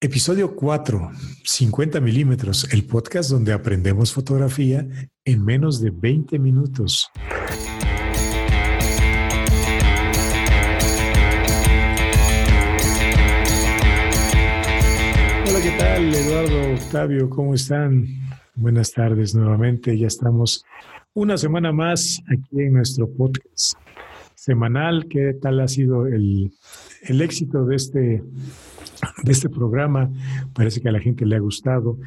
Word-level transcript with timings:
Episodio 0.00 0.54
4, 0.54 1.10
50 1.42 2.00
milímetros, 2.00 2.72
el 2.72 2.86
podcast 2.86 3.30
donde 3.30 3.52
aprendemos 3.52 4.12
fotografía 4.12 4.86
en 5.24 5.44
menos 5.44 5.80
de 5.80 5.90
20 5.90 6.38
minutos. 6.38 7.10
Hola, 15.48 15.60
¿qué 15.64 15.74
tal? 15.76 16.14
Eduardo, 16.14 16.74
Octavio, 16.74 17.28
¿cómo 17.28 17.54
están? 17.54 18.06
Buenas 18.54 18.92
tardes 18.92 19.34
nuevamente. 19.34 19.98
Ya 19.98 20.06
estamos 20.06 20.64
una 21.12 21.36
semana 21.36 21.72
más 21.72 22.22
aquí 22.30 22.60
en 22.60 22.74
nuestro 22.74 23.10
podcast 23.10 23.76
semanal. 24.36 25.08
¿Qué 25.10 25.34
tal 25.42 25.58
ha 25.58 25.66
sido 25.66 26.06
el, 26.06 26.52
el 27.02 27.20
éxito 27.20 27.64
de 27.64 27.74
este 27.74 28.22
de 29.22 29.32
este 29.32 29.48
programa. 29.48 30.10
Parece 30.54 30.80
que 30.80 30.88
a 30.88 30.92
la 30.92 31.00
gente 31.00 31.26
le 31.26 31.36
ha 31.36 31.40
gustado. 31.40 31.98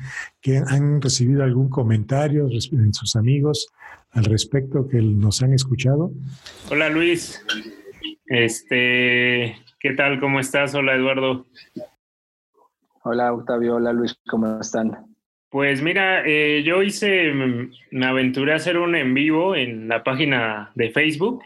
que 0.41 0.58
¿Han 0.58 1.02
recibido 1.02 1.44
algún 1.44 1.70
comentario 1.70 2.48
en 2.49 2.94
sus 2.94 3.16
amigos 3.16 3.68
al 4.12 4.26
respecto 4.26 4.88
que 4.88 5.02
nos 5.02 5.41
han 5.41 5.54
escuchado? 5.54 6.12
Hola 6.70 6.90
Luis. 6.90 7.44
Este, 8.26 9.55
¿qué 9.80 9.94
tal? 9.96 10.20
¿Cómo 10.20 10.40
estás? 10.40 10.73
Hola 10.76 10.96
Eduardo. 10.96 11.46
Hola 13.04 13.34
Octavio, 13.34 13.77
hola 13.77 13.94
Luis, 13.94 14.16
¿cómo 14.27 14.60
están? 14.60 14.91
Pues 15.49 15.82
mira, 15.82 16.23
eh, 16.26 16.62
yo 16.63 16.84
hice, 16.84 17.34
me 17.34 18.05
aventuré 18.05 18.54
a 18.54 18.58
hacer 18.58 18.77
un 18.77 18.96
en 18.96 19.13
vivo 19.13 19.55
en 19.55 19.88
la 19.88 20.04
página 20.04 20.71
de 20.76 20.91
Facebook 20.91 21.41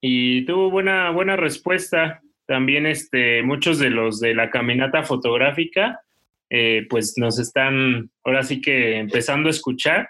y 0.00 0.44
tuvo 0.44 0.70
buena, 0.70 1.10
buena 1.10 1.36
respuesta. 1.36 2.20
También 2.46 2.86
este, 2.86 3.42
muchos 3.42 3.78
de 3.78 3.90
los 3.90 4.20
de 4.20 4.34
la 4.34 4.50
caminata 4.50 5.02
fotográfica, 5.02 6.00
eh, 6.48 6.86
pues 6.88 7.14
nos 7.16 7.38
están 7.38 8.10
ahora 8.24 8.44
sí 8.44 8.60
que 8.60 8.98
empezando 8.98 9.48
a 9.48 9.50
escuchar 9.50 10.08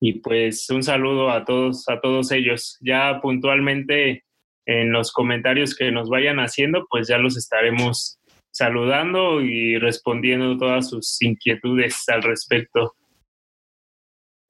y 0.00 0.20
pues 0.20 0.68
un 0.70 0.82
saludo 0.82 1.30
a 1.30 1.44
todos, 1.44 1.88
a 1.88 2.00
todos 2.00 2.32
ellos. 2.32 2.78
Ya 2.80 3.20
puntualmente 3.20 4.24
en 4.66 4.92
los 4.92 5.12
comentarios 5.12 5.76
que 5.76 5.92
nos 5.92 6.08
vayan 6.08 6.38
haciendo, 6.38 6.86
pues 6.90 7.08
ya 7.08 7.18
los 7.18 7.36
estaremos 7.36 8.18
saludando 8.50 9.40
y 9.40 9.78
respondiendo 9.78 10.56
todas 10.56 10.88
sus 10.88 11.20
inquietudes 11.22 12.08
al 12.08 12.22
respecto. 12.22 12.94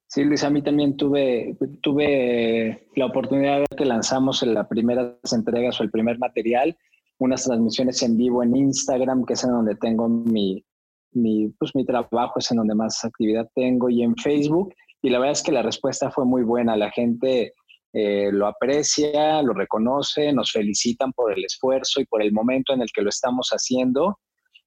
Sí, 0.07 0.23
Luis, 0.23 0.43
a 0.43 0.49
mí 0.49 0.61
también 0.61 0.97
tuve, 0.97 1.55
tuve 1.81 2.87
la 2.95 3.05
oportunidad 3.05 3.59
de 3.59 3.77
que 3.77 3.85
lanzamos 3.85 4.43
en 4.43 4.53
las 4.53 4.67
primeras 4.67 5.15
entregas 5.31 5.79
o 5.79 5.83
el 5.83 5.91
primer 5.91 6.17
material 6.17 6.77
unas 7.21 7.43
transmisiones 7.43 8.01
en 8.01 8.17
vivo 8.17 8.41
en 8.41 8.55
Instagram, 8.55 9.25
que 9.25 9.33
es 9.33 9.43
en 9.43 9.51
donde 9.51 9.75
tengo 9.75 10.09
mi, 10.09 10.65
mi, 11.11 11.49
pues, 11.49 11.75
mi 11.75 11.85
trabajo, 11.85 12.39
es 12.39 12.49
en 12.49 12.57
donde 12.57 12.73
más 12.73 13.05
actividad 13.05 13.47
tengo, 13.53 13.91
y 13.91 14.01
en 14.01 14.15
Facebook. 14.15 14.73
Y 15.03 15.11
la 15.11 15.19
verdad 15.19 15.33
es 15.33 15.43
que 15.43 15.51
la 15.51 15.61
respuesta 15.61 16.09
fue 16.09 16.25
muy 16.25 16.41
buena. 16.41 16.75
La 16.75 16.89
gente 16.89 17.53
eh, 17.93 18.31
lo 18.31 18.47
aprecia, 18.47 19.43
lo 19.43 19.53
reconoce, 19.53 20.33
nos 20.33 20.51
felicitan 20.51 21.13
por 21.13 21.31
el 21.31 21.45
esfuerzo 21.45 22.01
y 22.01 22.05
por 22.05 22.23
el 22.23 22.33
momento 22.33 22.73
en 22.73 22.81
el 22.81 22.89
que 22.91 23.03
lo 23.03 23.09
estamos 23.09 23.49
haciendo. 23.51 24.17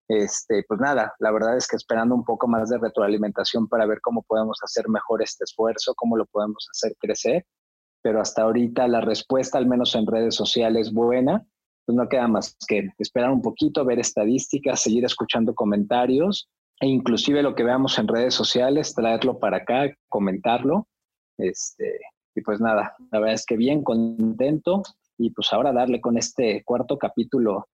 Este, 0.06 0.62
pues 0.68 0.78
nada, 0.78 1.12
la 1.18 1.32
verdad 1.32 1.56
es 1.56 1.66
que 1.66 1.74
esperando 1.74 2.14
un 2.14 2.24
poco 2.24 2.46
más 2.46 2.70
de 2.70 2.78
retroalimentación 2.78 3.66
para 3.66 3.84
ver 3.86 4.00
cómo 4.00 4.22
podemos 4.22 4.60
hacer 4.62 4.88
mejor 4.88 5.22
este 5.24 5.42
esfuerzo, 5.42 5.94
cómo 5.96 6.16
lo 6.16 6.26
podemos 6.26 6.68
hacer 6.70 6.94
crecer. 7.00 7.46
Pero 8.00 8.20
hasta 8.20 8.42
ahorita 8.42 8.86
la 8.86 9.00
respuesta, 9.00 9.58
al 9.58 9.66
menos 9.66 9.96
en 9.96 10.06
redes 10.06 10.36
sociales, 10.36 10.86
es 10.86 10.92
buena 10.92 11.44
pues 11.84 11.96
no 11.96 12.08
queda 12.08 12.28
más 12.28 12.56
que 12.66 12.88
esperar 12.98 13.30
un 13.30 13.42
poquito, 13.42 13.84
ver 13.84 13.98
estadísticas, 13.98 14.82
seguir 14.82 15.04
escuchando 15.04 15.54
comentarios 15.54 16.48
e 16.80 16.86
inclusive 16.86 17.42
lo 17.42 17.54
que 17.54 17.64
veamos 17.64 17.98
en 17.98 18.08
redes 18.08 18.34
sociales, 18.34 18.94
traerlo 18.94 19.38
para 19.38 19.58
acá, 19.58 19.94
comentarlo. 20.08 20.88
Este, 21.38 22.00
y 22.34 22.40
pues 22.40 22.60
nada, 22.60 22.94
la 23.10 23.20
verdad 23.20 23.34
es 23.34 23.46
que 23.46 23.56
bien 23.56 23.82
contento 23.82 24.82
y 25.18 25.30
pues 25.30 25.52
ahora 25.52 25.72
darle 25.72 26.00
con 26.00 26.16
este 26.16 26.62
cuarto 26.64 26.98
capítulo 26.98 27.68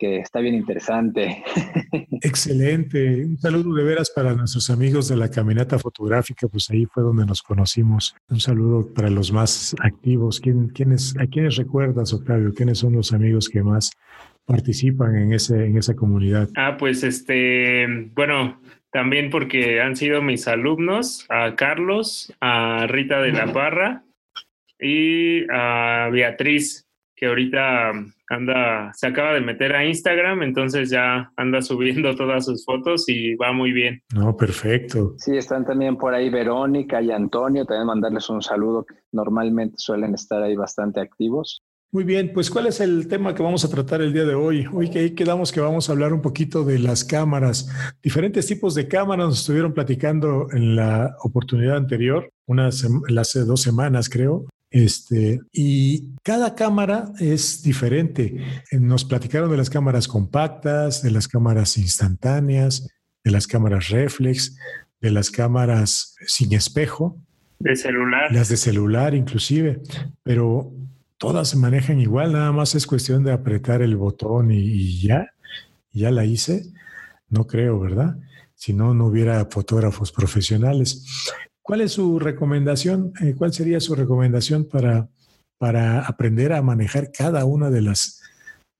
que 0.00 0.16
está 0.16 0.40
bien 0.40 0.54
interesante. 0.54 1.44
Excelente. 2.22 3.26
Un 3.26 3.38
saludo 3.38 3.74
de 3.74 3.84
veras 3.84 4.10
para 4.10 4.34
nuestros 4.34 4.70
amigos 4.70 5.08
de 5.08 5.16
la 5.16 5.30
caminata 5.30 5.78
fotográfica, 5.78 6.48
pues 6.48 6.70
ahí 6.70 6.86
fue 6.86 7.02
donde 7.02 7.26
nos 7.26 7.42
conocimos. 7.42 8.16
Un 8.30 8.40
saludo 8.40 8.92
para 8.94 9.10
los 9.10 9.30
más 9.30 9.76
activos. 9.80 10.40
¿Quién, 10.40 10.70
quiénes, 10.70 11.14
¿A 11.18 11.26
quiénes 11.26 11.56
recuerdas, 11.56 12.14
Octavio? 12.14 12.54
¿Quiénes 12.54 12.78
son 12.78 12.94
los 12.94 13.12
amigos 13.12 13.50
que 13.50 13.62
más 13.62 13.92
participan 14.46 15.16
en, 15.16 15.34
ese, 15.34 15.66
en 15.66 15.76
esa 15.76 15.94
comunidad? 15.94 16.48
Ah, 16.56 16.78
pues 16.78 17.04
este, 17.04 17.86
bueno, 18.14 18.58
también 18.90 19.28
porque 19.28 19.82
han 19.82 19.96
sido 19.96 20.22
mis 20.22 20.48
alumnos, 20.48 21.26
a 21.28 21.54
Carlos, 21.56 22.34
a 22.40 22.86
Rita 22.86 23.20
de 23.20 23.32
la 23.32 23.52
Parra 23.52 24.02
y 24.78 25.44
a 25.52 26.08
Beatriz, 26.10 26.88
que 27.14 27.26
ahorita 27.26 27.92
anda, 28.30 28.92
se 28.94 29.08
acaba 29.08 29.34
de 29.34 29.40
meter 29.40 29.74
a 29.74 29.84
Instagram, 29.84 30.42
entonces 30.42 30.88
ya 30.88 31.30
anda 31.36 31.60
subiendo 31.62 32.14
todas 32.14 32.46
sus 32.46 32.64
fotos 32.64 33.08
y 33.08 33.34
va 33.34 33.52
muy 33.52 33.72
bien. 33.72 34.02
No, 34.14 34.36
perfecto. 34.36 35.14
Sí, 35.18 35.36
están 35.36 35.66
también 35.66 35.96
por 35.96 36.14
ahí 36.14 36.30
Verónica 36.30 37.02
y 37.02 37.10
Antonio, 37.10 37.66
también 37.66 37.86
mandarles 37.86 38.30
un 38.30 38.40
saludo, 38.40 38.86
normalmente 39.12 39.74
suelen 39.78 40.14
estar 40.14 40.42
ahí 40.42 40.56
bastante 40.56 41.00
activos. 41.00 41.62
Muy 41.92 42.04
bien, 42.04 42.30
pues 42.32 42.52
¿cuál 42.52 42.68
es 42.68 42.80
el 42.80 43.08
tema 43.08 43.34
que 43.34 43.42
vamos 43.42 43.64
a 43.64 43.68
tratar 43.68 44.00
el 44.00 44.12
día 44.12 44.24
de 44.24 44.36
hoy? 44.36 44.64
Hoy 44.72 44.90
que 44.90 45.00
ahí 45.00 45.10
quedamos 45.10 45.50
que 45.50 45.58
vamos 45.58 45.88
a 45.88 45.92
hablar 45.92 46.12
un 46.12 46.22
poquito 46.22 46.62
de 46.62 46.78
las 46.78 47.02
cámaras, 47.02 47.68
diferentes 48.00 48.46
tipos 48.46 48.76
de 48.76 48.86
cámaras, 48.86 49.26
nos 49.26 49.40
estuvieron 49.40 49.74
platicando 49.74 50.46
en 50.52 50.76
la 50.76 51.16
oportunidad 51.24 51.76
anterior, 51.76 52.30
unas 52.46 52.86
hace 53.18 53.40
dos 53.40 53.62
semanas 53.62 54.08
creo, 54.08 54.46
este, 54.70 55.40
y 55.52 56.14
cada 56.22 56.54
cámara 56.54 57.12
es 57.18 57.62
diferente. 57.62 58.44
Nos 58.72 59.04
platicaron 59.04 59.50
de 59.50 59.56
las 59.56 59.68
cámaras 59.68 60.06
compactas, 60.06 61.02
de 61.02 61.10
las 61.10 61.26
cámaras 61.26 61.76
instantáneas, 61.76 62.88
de 63.24 63.30
las 63.30 63.46
cámaras 63.46 63.88
reflex, 63.88 64.56
de 65.00 65.10
las 65.10 65.30
cámaras 65.30 66.14
sin 66.26 66.52
espejo. 66.54 67.20
De 67.58 67.74
celular. 67.76 68.32
Las 68.32 68.48
de 68.48 68.56
celular 68.56 69.14
inclusive, 69.14 69.80
pero 70.22 70.72
todas 71.18 71.48
se 71.48 71.56
manejan 71.56 72.00
igual, 72.00 72.32
nada 72.32 72.52
más 72.52 72.74
es 72.74 72.86
cuestión 72.86 73.24
de 73.24 73.32
apretar 73.32 73.82
el 73.82 73.96
botón 73.96 74.50
y, 74.50 75.00
ya, 75.02 75.34
ya 75.92 76.10
la 76.10 76.24
hice. 76.24 76.64
No 77.28 77.46
creo, 77.46 77.78
¿verdad? 77.78 78.16
Si 78.54 78.72
no, 78.72 78.94
no 78.94 79.06
hubiera 79.06 79.44
fotógrafos 79.46 80.12
profesionales. 80.12 81.04
¿Cuál 81.70 81.82
es 81.82 81.92
su 81.92 82.18
recomendación? 82.18 83.12
Eh, 83.22 83.34
¿Cuál 83.38 83.52
sería 83.52 83.78
su 83.78 83.94
recomendación 83.94 84.68
para, 84.68 85.06
para 85.56 86.00
aprender 86.00 86.52
a 86.52 86.62
manejar 86.62 87.12
cada 87.16 87.44
una 87.44 87.70
de 87.70 87.80
las, 87.80 88.20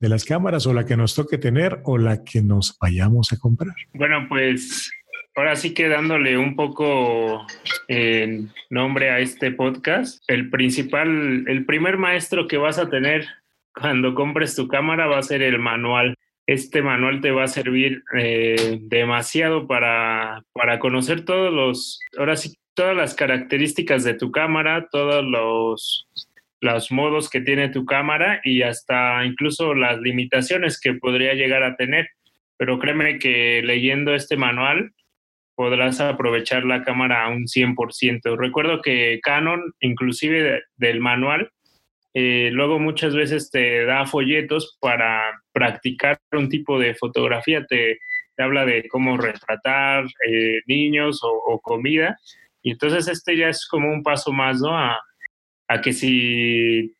de 0.00 0.08
las 0.08 0.24
cámaras 0.24 0.66
o 0.66 0.74
la 0.74 0.84
que 0.84 0.96
nos 0.96 1.14
toque 1.14 1.38
tener 1.38 1.82
o 1.84 1.98
la 1.98 2.24
que 2.24 2.42
nos 2.42 2.76
vayamos 2.80 3.32
a 3.32 3.38
comprar? 3.38 3.76
Bueno, 3.94 4.26
pues 4.28 4.90
ahora 5.36 5.54
sí 5.54 5.72
que 5.72 5.86
dándole 5.86 6.36
un 6.36 6.56
poco 6.56 7.46
eh, 7.86 8.46
nombre 8.70 9.10
a 9.10 9.20
este 9.20 9.52
podcast, 9.52 10.20
el 10.26 10.50
principal, 10.50 11.44
el 11.46 11.64
primer 11.66 11.96
maestro 11.96 12.48
que 12.48 12.56
vas 12.56 12.78
a 12.78 12.90
tener 12.90 13.24
cuando 13.72 14.16
compres 14.16 14.56
tu 14.56 14.66
cámara 14.66 15.06
va 15.06 15.18
a 15.18 15.22
ser 15.22 15.42
el 15.42 15.60
manual. 15.60 16.16
Este 16.44 16.82
manual 16.82 17.20
te 17.20 17.30
va 17.30 17.44
a 17.44 17.46
servir 17.46 18.02
eh, 18.18 18.80
demasiado 18.82 19.68
para, 19.68 20.42
para 20.52 20.80
conocer 20.80 21.24
todos 21.24 21.54
los, 21.54 22.00
ahora 22.18 22.34
sí 22.36 22.56
todas 22.80 22.96
las 22.96 23.14
características 23.14 24.04
de 24.04 24.14
tu 24.14 24.32
cámara, 24.32 24.88
todos 24.90 25.22
los, 25.22 26.08
los 26.62 26.90
modos 26.90 27.28
que 27.28 27.42
tiene 27.42 27.68
tu 27.68 27.84
cámara 27.84 28.40
y 28.42 28.62
hasta 28.62 29.22
incluso 29.26 29.74
las 29.74 30.00
limitaciones 30.00 30.80
que 30.80 30.94
podría 30.94 31.34
llegar 31.34 31.62
a 31.62 31.76
tener. 31.76 32.08
Pero 32.56 32.78
créeme 32.78 33.18
que 33.18 33.60
leyendo 33.62 34.14
este 34.14 34.38
manual 34.38 34.94
podrás 35.54 36.00
aprovechar 36.00 36.64
la 36.64 36.82
cámara 36.82 37.26
a 37.26 37.28
un 37.28 37.48
100%. 37.48 38.38
Recuerdo 38.38 38.80
que 38.80 39.20
Canon, 39.22 39.74
inclusive 39.80 40.62
del 40.78 41.00
manual, 41.00 41.50
eh, 42.14 42.48
luego 42.50 42.78
muchas 42.78 43.14
veces 43.14 43.50
te 43.50 43.84
da 43.84 44.06
folletos 44.06 44.78
para 44.80 45.42
practicar 45.52 46.18
un 46.32 46.48
tipo 46.48 46.78
de 46.78 46.94
fotografía, 46.94 47.62
te, 47.66 47.98
habla 48.38 48.64
de 48.64 48.88
cómo 48.88 49.18
retratar 49.18 50.06
eh, 50.26 50.62
niños 50.66 51.20
o 51.22 51.60
comida 51.60 52.16
y 52.62 52.72
entonces 52.72 53.08
este 53.08 53.36
ya 53.36 53.48
es 53.48 53.66
como 53.66 53.92
un 53.92 54.02
paso 54.02 54.32
más, 54.32 54.60
¿no? 54.60 54.76
A, 54.76 54.98
que 55.82 55.92
si 55.92 56.96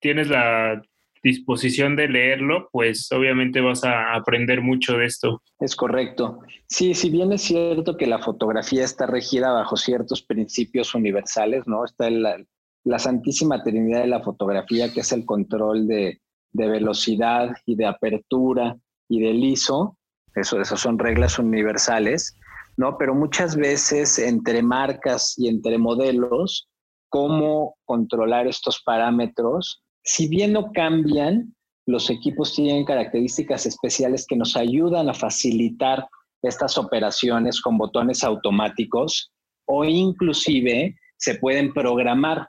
tienes 0.00 0.28
la 0.28 0.82
disposición 1.22 1.94
de 1.94 2.08
leerlo, 2.08 2.68
pues 2.72 3.10
obviamente 3.12 3.60
vas 3.60 3.84
a 3.84 4.14
aprender 4.14 4.60
mucho 4.60 4.98
de 4.98 5.06
esto. 5.06 5.42
Es 5.60 5.76
correcto. 5.76 6.40
Sí, 6.66 6.94
si 6.94 7.10
bien 7.10 7.32
es 7.32 7.42
cierto 7.42 7.96
que 7.96 8.08
la 8.08 8.18
fotografía 8.18 8.84
está 8.84 9.06
regida 9.06 9.52
bajo 9.52 9.76
ciertos 9.76 10.22
principios 10.22 10.96
universales, 10.96 11.68
¿no? 11.68 11.84
Está 11.84 12.10
la, 12.10 12.42
la 12.82 12.98
santísima 12.98 13.62
trinidad 13.62 14.00
de 14.00 14.08
la 14.08 14.20
fotografía, 14.20 14.92
que 14.92 15.00
es 15.00 15.12
el 15.12 15.24
control 15.24 15.86
de, 15.86 16.20
de 16.52 16.68
velocidad 16.68 17.50
y 17.66 17.76
de 17.76 17.86
apertura 17.86 18.76
y 19.08 19.20
del 19.20 19.44
ISO, 19.44 19.96
eso, 20.34 20.60
esas 20.60 20.80
son 20.80 20.98
reglas 20.98 21.38
universales, 21.38 22.36
¿no? 22.78 22.96
Pero 22.96 23.14
muchas 23.14 23.56
veces 23.56 24.18
entre 24.18 24.62
marcas 24.62 25.34
y 25.36 25.48
entre 25.48 25.76
modelos, 25.76 26.68
cómo 27.10 27.74
controlar 27.84 28.46
estos 28.46 28.80
parámetros, 28.84 29.82
si 30.04 30.28
bien 30.28 30.52
no 30.52 30.72
cambian, 30.72 31.54
los 31.86 32.08
equipos 32.08 32.54
tienen 32.54 32.84
características 32.84 33.66
especiales 33.66 34.24
que 34.26 34.36
nos 34.36 34.56
ayudan 34.56 35.08
a 35.08 35.14
facilitar 35.14 36.06
estas 36.42 36.78
operaciones 36.78 37.60
con 37.60 37.76
botones 37.76 38.22
automáticos 38.22 39.32
o 39.66 39.84
inclusive 39.84 40.94
se 41.16 41.34
pueden 41.34 41.72
programar. 41.72 42.48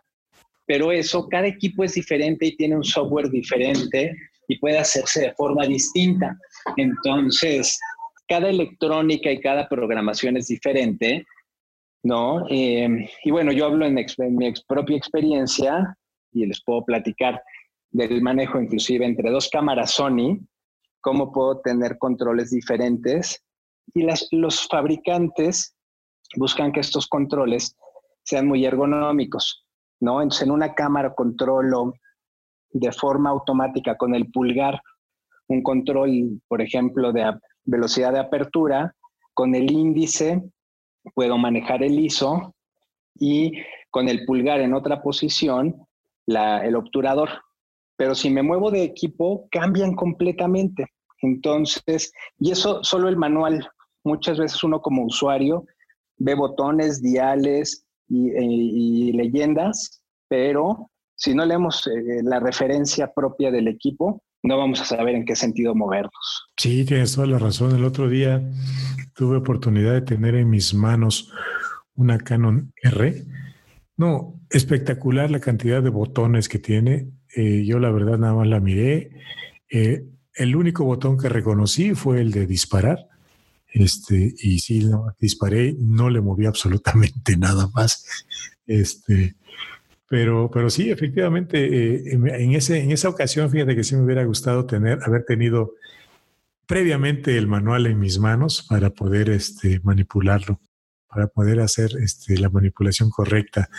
Pero 0.67 0.91
eso, 0.91 1.27
cada 1.27 1.47
equipo 1.47 1.83
es 1.83 1.95
diferente 1.95 2.45
y 2.45 2.55
tiene 2.55 2.75
un 2.75 2.83
software 2.83 3.31
diferente 3.31 4.15
y 4.47 4.59
puede 4.59 4.77
hacerse 4.77 5.21
de 5.21 5.33
forma 5.33 5.65
distinta. 5.65 6.37
Entonces, 6.77 7.79
cada 8.29 8.47
electrónica 8.47 9.31
y 9.31 9.41
cada 9.41 9.67
programación 9.67 10.37
es 10.37 10.47
diferente, 10.47 11.25
¿no? 12.03 12.45
Eh, 12.49 13.09
y 13.23 13.31
bueno, 13.31 13.51
yo 13.51 13.65
hablo 13.65 13.85
en, 13.85 13.95
mi 13.95 14.53
propia 14.67 14.95
experiencia 14.95 15.97
y 16.31 16.45
les 16.45 16.63
puedo 16.63 16.85
platicar 16.85 17.41
del 17.89 18.21
manejo 18.21 18.61
inclusive 18.61 19.03
entre 19.03 19.31
dos 19.31 19.49
cámaras 19.49 19.91
Sony, 19.91 20.39
cómo 21.01 21.31
puedo 21.31 21.59
tener 21.61 21.97
controles 21.97 22.51
diferentes 22.51 23.43
y 23.95 24.05
los 24.31 24.67
fabricantes 24.69 25.75
buscan 26.35 26.71
que 26.71 26.81
estos 26.81 27.07
controles 27.07 27.75
sean 28.21 28.47
muy 28.47 28.63
ergonómicos, 28.63 29.65
¿no? 29.99 30.21
Entonces, 30.21 30.45
en 30.45 30.51
una 30.51 30.75
cámara 30.75 31.15
controlo 31.15 31.93
de 32.71 32.91
forma 32.91 33.31
automática 33.31 33.97
con 33.97 34.13
el 34.13 34.29
pulgar 34.29 34.79
un 35.49 35.61
control, 35.61 36.41
por 36.47 36.61
ejemplo, 36.61 37.11
de 37.11 37.33
velocidad 37.65 38.13
de 38.13 38.19
apertura, 38.19 38.95
con 39.33 39.55
el 39.55 39.69
índice 39.71 40.41
puedo 41.13 41.37
manejar 41.37 41.83
el 41.83 41.99
ISO 41.99 42.53
y 43.19 43.53
con 43.89 44.07
el 44.07 44.25
pulgar 44.25 44.59
en 44.61 44.73
otra 44.73 45.01
posición 45.01 45.75
el 46.27 46.75
obturador. 46.75 47.29
Pero 47.97 48.15
si 48.15 48.29
me 48.29 48.43
muevo 48.43 48.71
de 48.71 48.83
equipo, 48.83 49.47
cambian 49.51 49.95
completamente. 49.95 50.85
Entonces, 51.21 52.13
y 52.37 52.51
eso 52.51 52.83
solo 52.83 53.09
el 53.09 53.17
manual. 53.17 53.67
Muchas 54.03 54.37
veces 54.37 54.63
uno 54.63 54.81
como 54.81 55.05
usuario 55.05 55.65
ve 56.17 56.35
botones, 56.35 57.01
diales 57.01 57.85
y, 58.07 59.11
leyendas, 59.13 60.01
pero 60.27 60.89
si 61.15 61.33
no 61.33 61.45
leemos 61.45 61.85
eh, 61.87 62.21
la 62.23 62.39
referencia 62.39 63.11
propia 63.13 63.51
del 63.51 63.67
equipo, 63.67 64.21
no 64.43 64.57
vamos 64.57 64.81
a 64.81 64.85
saber 64.85 65.15
en 65.15 65.25
qué 65.25 65.35
sentido 65.35 65.75
movernos. 65.75 66.47
Sí, 66.57 66.85
tienes 66.85 67.13
toda 67.13 67.27
la 67.27 67.39
razón. 67.39 67.75
El 67.75 67.83
otro 67.83 68.09
día 68.09 68.41
tuve 69.13 69.37
oportunidad 69.37 69.93
de 69.93 70.01
tener 70.01 70.35
en 70.35 70.49
mis 70.49 70.73
manos 70.73 71.31
una 71.95 72.17
Canon 72.17 72.71
R. 72.81 73.25
No, 73.97 74.39
espectacular 74.49 75.29
la 75.29 75.41
cantidad 75.41 75.83
de 75.83 75.89
botones 75.89 76.47
que 76.47 76.59
tiene. 76.59 77.09
Eh, 77.35 77.65
yo 77.65 77.79
la 77.79 77.91
verdad 77.91 78.17
nada 78.17 78.33
más 78.33 78.47
la 78.47 78.59
miré. 78.59 79.11
Eh, 79.69 80.05
el 80.35 80.55
único 80.55 80.85
botón 80.85 81.17
que 81.17 81.27
reconocí 81.27 81.93
fue 81.95 82.21
el 82.21 82.31
de 82.31 82.47
disparar. 82.47 83.09
Este, 83.71 84.33
y 84.39 84.59
sí, 84.59 84.85
no, 84.85 85.13
disparé, 85.19 85.75
no 85.77 86.09
le 86.09 86.21
moví 86.21 86.45
absolutamente 86.45 87.37
nada 87.37 87.69
más. 87.73 88.25
Este, 88.65 89.35
pero, 90.09 90.49
pero 90.51 90.71
sí, 90.71 90.89
efectivamente, 90.89 91.65
eh, 91.65 92.13
en, 92.13 92.53
ese, 92.53 92.81
en 92.81 92.91
esa 92.91 93.09
ocasión, 93.09 93.49
fíjate 93.51 93.75
que 93.75 93.83
sí 93.83 93.95
me 93.95 94.03
hubiera 94.03 94.23
gustado 94.23 94.65
tener, 94.65 94.97
haber 95.05 95.23
tenido 95.23 95.75
previamente 96.65 97.37
el 97.37 97.47
manual 97.47 97.85
en 97.85 97.99
mis 97.99 98.17
manos 98.17 98.65
para 98.67 98.89
poder 98.89 99.29
este, 99.29 99.79
manipularlo, 99.83 100.59
para 101.07 101.27
poder 101.27 101.59
hacer 101.59 101.91
este, 102.03 102.39
la 102.39 102.49
manipulación 102.49 103.11
correcta 103.11 103.69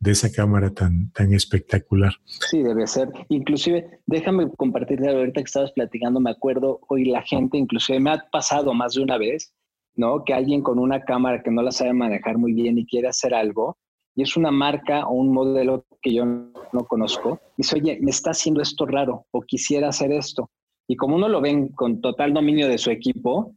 de 0.00 0.10
esa 0.10 0.32
cámara 0.32 0.70
tan, 0.70 1.12
tan 1.12 1.32
espectacular. 1.32 2.12
Sí, 2.26 2.60
debe 2.60 2.86
ser. 2.88 3.10
Inclusive, 3.28 4.00
déjame 4.06 4.50
compartirte 4.56 5.08
ahorita 5.08 5.40
que 5.40 5.46
estabas 5.46 5.70
platicando, 5.70 6.18
me 6.18 6.30
acuerdo, 6.30 6.80
hoy 6.88 7.04
la 7.04 7.22
gente, 7.22 7.56
inclusive 7.56 8.00
me 8.00 8.10
ha 8.10 8.28
pasado 8.32 8.74
más 8.74 8.94
de 8.94 9.02
una 9.02 9.16
vez, 9.16 9.54
¿no? 9.94 10.24
Que 10.24 10.34
alguien 10.34 10.62
con 10.62 10.80
una 10.80 11.04
cámara 11.04 11.40
que 11.40 11.52
no 11.52 11.62
la 11.62 11.70
sabe 11.70 11.92
manejar 11.92 12.36
muy 12.36 12.52
bien 12.52 12.78
y 12.78 12.86
quiere 12.86 13.06
hacer 13.06 13.32
algo, 13.32 13.78
y 14.18 14.22
es 14.22 14.36
una 14.36 14.50
marca 14.50 15.06
o 15.06 15.12
un 15.12 15.32
modelo 15.32 15.86
que 16.02 16.12
yo 16.12 16.24
no 16.26 16.84
conozco, 16.88 17.38
dice, 17.56 17.76
oye, 17.76 18.00
me 18.02 18.10
está 18.10 18.32
haciendo 18.32 18.60
esto 18.60 18.84
raro 18.84 19.26
o 19.30 19.42
quisiera 19.42 19.90
hacer 19.90 20.10
esto. 20.10 20.50
Y 20.88 20.96
como 20.96 21.14
uno 21.14 21.28
lo 21.28 21.40
ven 21.40 21.68
con 21.68 22.00
total 22.00 22.34
dominio 22.34 22.66
de 22.66 22.78
su 22.78 22.90
equipo, 22.90 23.54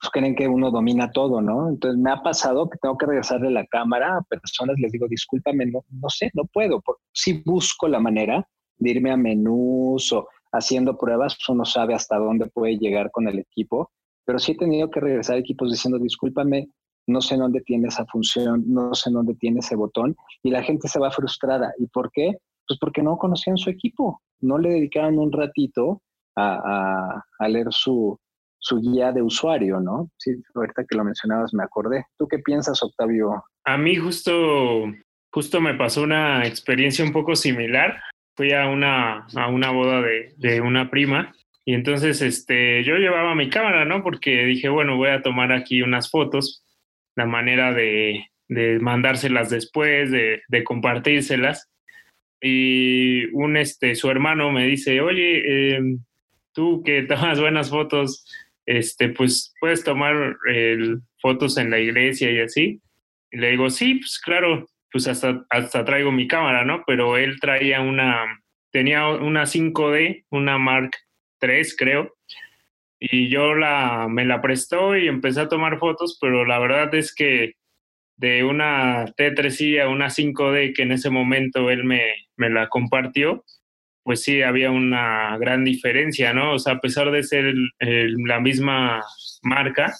pues 0.00 0.10
creen 0.10 0.34
que 0.34 0.48
uno 0.48 0.70
domina 0.70 1.10
todo, 1.10 1.42
¿no? 1.42 1.68
Entonces 1.68 2.00
me 2.00 2.10
ha 2.10 2.22
pasado 2.22 2.70
que 2.70 2.78
tengo 2.80 2.96
que 2.96 3.04
regresarle 3.04 3.50
la 3.50 3.66
cámara 3.66 4.16
a 4.16 4.22
personas, 4.22 4.76
les 4.78 4.90
digo, 4.90 5.06
discúlpame, 5.06 5.66
no, 5.66 5.84
no 5.90 6.08
sé, 6.08 6.30
no 6.32 6.44
puedo. 6.46 6.82
Si 7.12 7.42
busco 7.44 7.86
la 7.86 8.00
manera 8.00 8.48
de 8.78 8.90
irme 8.90 9.10
a 9.10 9.18
menús 9.18 10.10
o 10.14 10.28
haciendo 10.50 10.96
pruebas, 10.96 11.36
pues 11.36 11.50
uno 11.50 11.66
sabe 11.66 11.92
hasta 11.92 12.16
dónde 12.16 12.46
puede 12.46 12.78
llegar 12.78 13.10
con 13.10 13.28
el 13.28 13.38
equipo, 13.38 13.90
pero 14.24 14.38
sí 14.38 14.52
he 14.52 14.56
tenido 14.56 14.90
que 14.90 15.00
regresar 15.00 15.36
a 15.36 15.40
equipos 15.40 15.70
diciendo, 15.70 15.98
discúlpame, 15.98 16.68
no 17.06 17.20
sé 17.20 17.36
dónde 17.36 17.60
tiene 17.60 17.88
esa 17.88 18.06
función, 18.06 18.64
no 18.66 18.94
sé 18.94 19.10
dónde 19.10 19.34
tiene 19.34 19.60
ese 19.60 19.76
botón, 19.76 20.16
y 20.42 20.50
la 20.50 20.62
gente 20.62 20.88
se 20.88 20.98
va 20.98 21.10
frustrada. 21.10 21.72
¿Y 21.78 21.86
por 21.86 22.10
qué? 22.12 22.32
Pues 22.66 22.78
porque 22.78 23.02
no 23.02 23.16
conocían 23.16 23.56
su 23.56 23.70
equipo, 23.70 24.22
no 24.40 24.58
le 24.58 24.70
dedicaban 24.70 25.18
un 25.18 25.32
ratito 25.32 26.02
a, 26.36 27.22
leer 27.48 27.66
su, 27.70 28.18
su 28.58 28.80
guía 28.80 29.12
de 29.12 29.22
usuario, 29.22 29.80
¿no? 29.80 30.10
Sí, 30.16 30.32
ahorita 30.54 30.84
que 30.88 30.96
lo 30.96 31.04
mencionabas 31.04 31.52
me 31.52 31.64
acordé. 31.64 32.06
¿Tú 32.16 32.26
qué 32.28 32.38
piensas, 32.38 32.82
Octavio? 32.82 33.44
A 33.64 33.76
mí 33.76 33.96
justo, 33.96 34.84
justo 35.32 35.60
me 35.60 35.74
pasó 35.74 36.02
una 36.02 36.46
experiencia 36.46 37.04
un 37.04 37.12
poco 37.12 37.34
similar. 37.34 38.00
Fui 38.36 38.52
a 38.52 38.68
una, 38.68 39.26
a 39.34 39.48
una 39.48 39.70
boda 39.70 40.00
de, 40.00 40.32
de 40.38 40.60
una 40.60 40.90
prima 40.90 41.34
y 41.64 41.74
entonces 41.74 42.22
este, 42.22 42.82
yo 42.84 42.96
llevaba 42.96 43.34
mi 43.34 43.50
cámara, 43.50 43.84
¿no? 43.84 44.02
Porque 44.02 44.44
dije, 44.44 44.68
bueno, 44.68 44.96
voy 44.96 45.10
a 45.10 45.22
tomar 45.22 45.52
aquí 45.52 45.82
unas 45.82 46.10
fotos 46.10 46.64
la 47.20 47.26
manera 47.26 47.74
de, 47.74 48.24
mandárselas 48.80 49.50
después, 49.50 50.10
de, 50.10 50.64
compartírselas. 50.64 51.68
Y 52.40 53.26
un, 53.34 53.58
este, 53.58 53.94
su 53.94 54.10
hermano 54.10 54.50
me 54.50 54.66
dice, 54.66 55.02
oye, 55.02 55.74
em, 55.74 55.98
tú 56.54 56.82
que 56.82 57.02
tomas 57.02 57.38
buenas 57.38 57.68
fotos, 57.68 58.24
este, 58.64 59.10
pues 59.10 59.52
puedes 59.60 59.84
tomar 59.84 60.36
fotos 61.20 61.58
en 61.58 61.70
la 61.70 61.78
iglesia 61.78 62.30
y 62.30 62.40
así. 62.40 62.80
Y 63.30 63.36
le 63.36 63.50
digo, 63.50 63.68
sí, 63.68 63.96
pues 63.96 64.18
claro, 64.18 64.66
pues 64.90 65.06
hasta, 65.06 65.44
hasta 65.50 65.84
traigo 65.84 66.10
mi 66.10 66.26
cámara, 66.26 66.64
¿no? 66.64 66.82
Pero 66.86 67.18
él 67.18 67.38
traía 67.38 67.82
una, 67.82 68.24
tenía 68.72 69.06
una 69.08 69.42
5D, 69.42 70.24
una 70.30 70.56
Mark 70.56 70.92
III, 71.42 71.62
creo, 71.76 72.14
y 73.00 73.30
yo 73.30 73.54
la, 73.54 74.06
me 74.08 74.26
la 74.26 74.42
prestó 74.42 74.96
y 74.96 75.08
empecé 75.08 75.40
a 75.40 75.48
tomar 75.48 75.78
fotos, 75.78 76.18
pero 76.20 76.44
la 76.44 76.58
verdad 76.58 76.94
es 76.94 77.14
que 77.14 77.54
de 78.16 78.44
una 78.44 79.06
T3i 79.06 79.82
a 79.82 79.88
una 79.88 80.08
5D 80.10 80.74
que 80.74 80.82
en 80.82 80.92
ese 80.92 81.08
momento 81.08 81.70
él 81.70 81.84
me, 81.84 82.02
me 82.36 82.50
la 82.50 82.68
compartió, 82.68 83.42
pues 84.02 84.22
sí, 84.22 84.42
había 84.42 84.70
una 84.70 85.38
gran 85.38 85.64
diferencia, 85.64 86.34
¿no? 86.34 86.54
O 86.54 86.58
sea, 86.58 86.74
a 86.74 86.80
pesar 86.80 87.10
de 87.10 87.22
ser 87.22 87.54
la 87.78 88.40
misma 88.40 89.02
marca, 89.42 89.94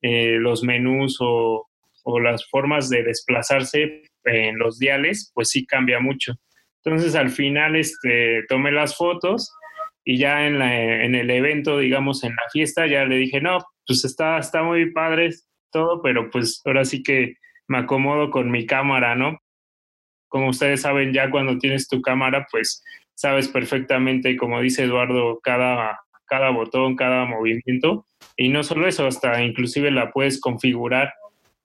eh, 0.00 0.36
los 0.38 0.62
menús 0.62 1.18
o, 1.20 1.68
o, 2.04 2.20
las 2.20 2.48
formas 2.48 2.88
de 2.88 3.02
desplazarse 3.02 4.04
en 4.24 4.58
los 4.58 4.78
diales, 4.78 5.30
pues 5.34 5.50
sí 5.50 5.66
cambia 5.66 6.00
mucho. 6.00 6.34
Entonces 6.82 7.14
al 7.14 7.28
final 7.28 7.76
este, 7.76 8.44
tomé 8.48 8.72
las 8.72 8.96
fotos 8.96 9.52
y 10.10 10.18
ya 10.18 10.44
en, 10.44 10.60
el 11.14 11.30
evento, 11.30 11.78
digamos, 11.78 12.24
en 12.24 12.30
la 12.30 12.42
fiesta, 12.52 12.88
ya 12.88 13.04
le 13.04 13.14
dije, 13.14 13.40
no, 13.40 13.58
pues 13.86 14.04
está, 14.04 14.38
está 14.38 14.64
muy 14.64 14.90
padre 14.90 15.30
todo, 15.70 16.02
pero 16.02 16.30
pues 16.30 16.62
ahora 16.64 16.84
sí 16.84 17.04
que 17.04 17.36
me 17.68 17.78
acomodo 17.78 18.28
con 18.32 18.50
mi 18.50 18.66
cámara, 18.66 19.14
¿no? 19.14 19.38
Como 20.26 20.48
ustedes 20.48 20.80
saben, 20.80 21.12
ya 21.12 21.30
cuando 21.30 21.58
tienes 21.58 21.86
tu 21.86 22.02
cámara, 22.02 22.44
pues 22.50 22.82
sabes 23.14 23.46
perfectamente, 23.46 24.36
como 24.36 24.60
dice 24.60 24.82
Eduardo, 24.82 25.38
cada, 25.44 26.00
cada 26.24 26.50
botón, 26.50 26.96
cada 26.96 27.24
movimiento. 27.24 28.04
Y 28.36 28.48
no 28.48 28.64
solo 28.64 28.88
eso, 28.88 29.06
hasta 29.06 29.40
inclusive 29.44 29.92
la 29.92 30.10
puedes 30.10 30.40
configurar 30.40 31.14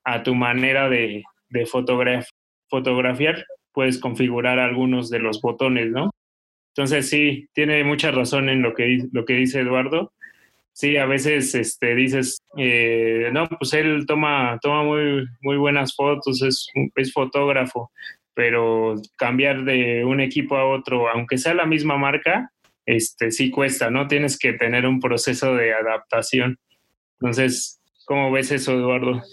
a 0.04 0.22
tu 0.22 0.36
manera 0.36 0.88
de, 0.88 1.24
de 1.50 1.66
fotografiar. 1.66 3.44
Puedes 3.74 3.98
configurar 3.98 4.60
algunos 4.60 5.10
de 5.10 5.18
los 5.18 5.42
botones, 5.42 5.90
¿no? 5.90 6.12
Entonces 6.76 7.10
sí, 7.10 7.48
tiene 7.54 7.86
mucha 7.86 8.12
razón 8.12 8.50
en 8.50 8.62
lo 8.62 8.74
que, 8.74 9.08
lo 9.14 9.24
que 9.24 9.34
dice 9.34 9.62
Eduardo. 9.62 10.12
Sí, 10.74 10.98
a 10.98 11.06
veces 11.06 11.56
este, 11.56 11.96
dices, 11.96 12.44
eh, 12.58 13.30
no, 13.32 13.48
pues 13.48 13.74
él 13.74 14.06
toma, 14.06 14.60
toma 14.62 14.84
muy, 14.84 15.26
muy 15.42 15.56
buenas 15.56 15.96
fotos, 15.96 16.42
es, 16.42 16.68
es 16.96 17.14
fotógrafo, 17.14 17.92
pero 18.34 18.96
cambiar 19.16 19.64
de 19.64 20.04
un 20.04 20.20
equipo 20.20 20.58
a 20.58 20.68
otro, 20.68 21.08
aunque 21.08 21.38
sea 21.38 21.54
la 21.54 21.66
misma 21.66 21.98
marca, 21.98 22.52
este, 22.86 23.32
sí 23.32 23.52
cuesta, 23.52 23.90
¿no? 23.90 24.08
Tienes 24.08 24.38
que 24.38 24.52
tener 24.52 24.86
un 24.86 25.00
proceso 25.00 25.56
de 25.56 25.74
adaptación. 25.74 26.60
Entonces, 27.22 27.80
¿cómo 28.06 28.34
ves 28.34 28.52
eso, 28.52 28.74
Eduardo? 28.74 29.24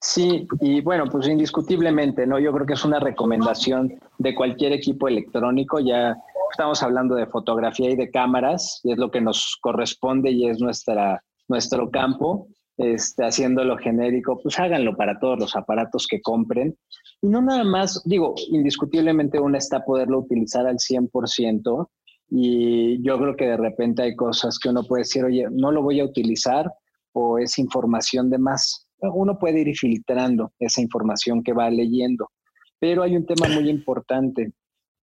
Sí, 0.00 0.48
y 0.62 0.80
bueno, 0.80 1.04
pues 1.10 1.28
indiscutiblemente, 1.28 2.26
¿no? 2.26 2.38
Yo 2.38 2.52
creo 2.52 2.66
que 2.66 2.72
es 2.72 2.84
una 2.86 3.00
recomendación 3.00 4.00
de 4.16 4.34
cualquier 4.34 4.72
equipo 4.72 5.08
electrónico. 5.08 5.78
Ya 5.80 6.16
estamos 6.50 6.82
hablando 6.82 7.14
de 7.14 7.26
fotografía 7.26 7.90
y 7.90 7.96
de 7.96 8.10
cámaras, 8.10 8.80
y 8.84 8.92
es 8.92 8.98
lo 8.98 9.10
que 9.10 9.20
nos 9.20 9.56
corresponde 9.60 10.30
y 10.30 10.48
es 10.48 10.60
nuestra, 10.60 11.22
nuestro 11.48 11.90
campo. 11.90 12.48
Este, 12.78 13.24
haciéndolo 13.24 13.78
genérico, 13.78 14.38
pues 14.42 14.58
háganlo 14.58 14.94
para 14.98 15.18
todos 15.18 15.38
los 15.38 15.56
aparatos 15.56 16.06
que 16.06 16.20
compren. 16.20 16.76
Y 17.22 17.28
no 17.28 17.40
nada 17.40 17.64
más, 17.64 18.02
digo, 18.04 18.34
indiscutiblemente 18.50 19.40
uno 19.40 19.56
está 19.56 19.82
poderlo 19.82 20.18
utilizar 20.18 20.66
al 20.66 20.76
100%, 20.76 21.88
y 22.28 23.02
yo 23.02 23.18
creo 23.18 23.36
que 23.36 23.46
de 23.46 23.56
repente 23.56 24.02
hay 24.02 24.16
cosas 24.16 24.58
que 24.58 24.68
uno 24.68 24.82
puede 24.84 25.02
decir, 25.02 25.24
oye, 25.24 25.46
no 25.50 25.70
lo 25.70 25.82
voy 25.82 26.00
a 26.00 26.04
utilizar 26.04 26.70
o 27.12 27.38
es 27.38 27.58
información 27.58 28.30
de 28.30 28.38
más. 28.38 28.88
Uno 29.00 29.38
puede 29.38 29.60
ir 29.60 29.76
filtrando 29.76 30.52
esa 30.58 30.80
información 30.80 31.42
que 31.42 31.52
va 31.52 31.70
leyendo, 31.70 32.30
pero 32.78 33.02
hay 33.02 33.16
un 33.16 33.26
tema 33.26 33.48
muy 33.48 33.68
importante, 33.70 34.52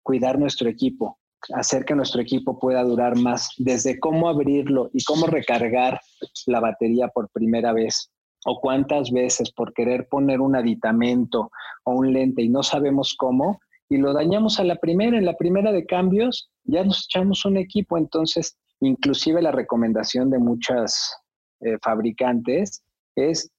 cuidar 0.02 0.40
nuestro 0.40 0.70
equipo, 0.70 1.19
hacer 1.54 1.86
que 1.86 1.96
nuestro 1.96 2.22
equipo 2.22 2.60
pueda 2.60 2.84
durar 2.84 3.18
más, 3.18 3.50
desde 3.58 4.00
cómo 4.00 4.30
abrirlo 4.30 4.90
y 4.94 5.04
cómo 5.04 5.26
recargar 5.28 6.00
la 6.46 6.60
batería 6.60 7.08
por 7.10 7.30
primera 7.30 7.74
vez 7.74 8.12
o 8.46 8.60
cuántas 8.62 9.12
veces 9.12 9.52
por 9.52 9.74
querer 9.74 10.08
poner 10.10 10.42
un 10.42 10.56
aditamento 10.56 11.52
o 11.84 11.94
un 11.94 12.14
lente 12.14 12.42
y 12.42 12.50
no 12.50 12.64
sabemos 12.64 13.16
cómo, 13.18 13.60
y 13.90 13.98
lo 13.98 14.14
dañamos 14.14 14.60
a 14.60 14.64
la 14.64 14.76
primera, 14.76 15.18
en 15.18 15.26
la 15.26 15.36
primera 15.36 15.72
de 15.72 15.86
cambios 15.86 16.50
ya 16.64 16.84
nos 16.84 17.06
echamos 17.06 17.44
un 17.46 17.58
equipo, 17.58 17.98
entonces 17.98 18.58
inclusive 18.80 19.42
la 19.42 19.52
recomendación 19.52 20.30
de 20.30 20.40
muchas 20.40 21.16
eh, 21.62 21.78
fabricantes 21.82 22.84
es 23.16 23.52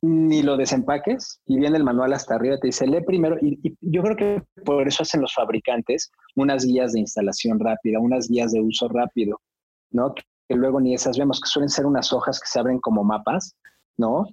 ni 0.00 0.42
lo 0.42 0.56
desempaques 0.56 1.40
y 1.46 1.58
viene 1.58 1.76
el 1.76 1.84
manual 1.84 2.12
hasta 2.12 2.34
arriba, 2.34 2.58
te 2.58 2.68
dice 2.68 2.86
lee 2.86 3.02
primero 3.04 3.36
y, 3.40 3.76
yo 3.80 4.02
creo 4.02 4.16
que 4.16 4.42
por 4.64 4.86
eso 4.86 5.02
hacen 5.02 5.20
los 5.20 5.34
fabricantes 5.34 6.10
unas 6.36 6.64
guías 6.64 6.92
de 6.92 7.00
instalación 7.00 7.60
rápida, 7.60 8.00
unas 8.00 8.28
guías 8.28 8.52
de 8.52 8.60
uso 8.60 8.88
rápido, 8.88 9.40
¿no? 9.90 10.14
Que 10.14 10.54
luego 10.54 10.80
ni 10.80 10.94
esas 10.94 11.18
vemos, 11.18 11.40
que 11.40 11.48
suelen 11.48 11.68
ser 11.68 11.86
unas 11.86 12.12
hojas 12.12 12.40
que 12.40 12.48
se 12.48 12.58
abren 12.58 12.80
como 12.80 13.04
mapas, 13.04 13.56
¿no? 13.98 14.26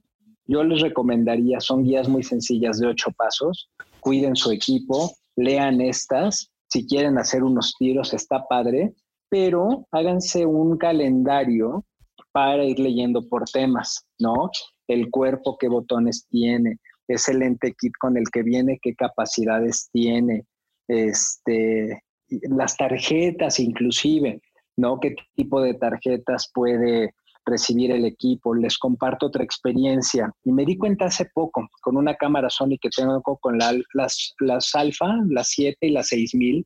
Yo 0.46 0.64
les 0.64 0.82
recomendaría, 0.82 1.60
son 1.60 1.84
guías 1.84 2.08
muy 2.08 2.24
sencillas 2.24 2.80
de 2.80 2.88
ocho 2.88 3.12
pasos, 3.12 3.70
cuiden 4.00 4.36
su 4.36 4.52
equipo, 4.52 5.12
lean 5.36 5.82
estas, 5.82 6.52
si 6.68 6.88
quieren 6.88 7.18
hacer 7.18 7.44
unos 7.44 7.76
tiros 7.78 8.14
está 8.14 8.46
padre, 8.48 8.94
pero 9.30 9.86
háganse 9.92 10.46
un 10.46 10.78
calendario 10.78 11.86
para 12.32 12.64
ir 12.64 12.80
leyendo 12.80 13.28
por 13.28 13.46
temas, 13.46 14.06
¿no? 14.20 14.50
El 14.90 15.10
cuerpo, 15.10 15.58
qué 15.58 15.70
botones 15.70 16.26
tiene, 16.30 16.80
ese 17.08 17.34
lente 17.34 17.74
kit 17.80 17.94
con 18.00 18.18
el 18.18 18.26
que 18.32 18.44
viene, 18.44 18.80
qué 18.82 18.94
capacidades 18.96 19.90
tiene, 19.92 20.46
este, 20.88 22.04
las 22.28 22.76
tarjetas 22.76 23.60
inclusive, 23.60 24.42
¿no? 24.76 25.00
¿Qué 25.00 25.16
tipo 25.36 25.62
de 25.62 25.76
tarjetas 25.76 26.52
puede 26.54 27.14
recibir 27.50 27.92
el 27.92 28.06
equipo. 28.06 28.54
Les 28.54 28.78
comparto 28.78 29.28
otra 29.28 29.44
experiencia 29.44 30.32
y 30.44 30.52
me 30.52 30.66
di 30.66 30.78
cuenta 30.78 31.06
hace 31.06 31.26
poco 31.34 31.68
con 31.82 31.98
una 31.98 32.16
cámara 32.16 32.50
Sony 32.50 32.78
que 32.82 32.90
tengo 32.96 33.22
con 33.22 33.58
la, 33.58 33.74
las, 33.94 34.34
las 34.40 34.74
Alpha, 34.76 35.18
las 35.28 35.50
7 35.50 35.78
y 35.82 35.92
las 35.92 36.08
6000, 36.08 36.66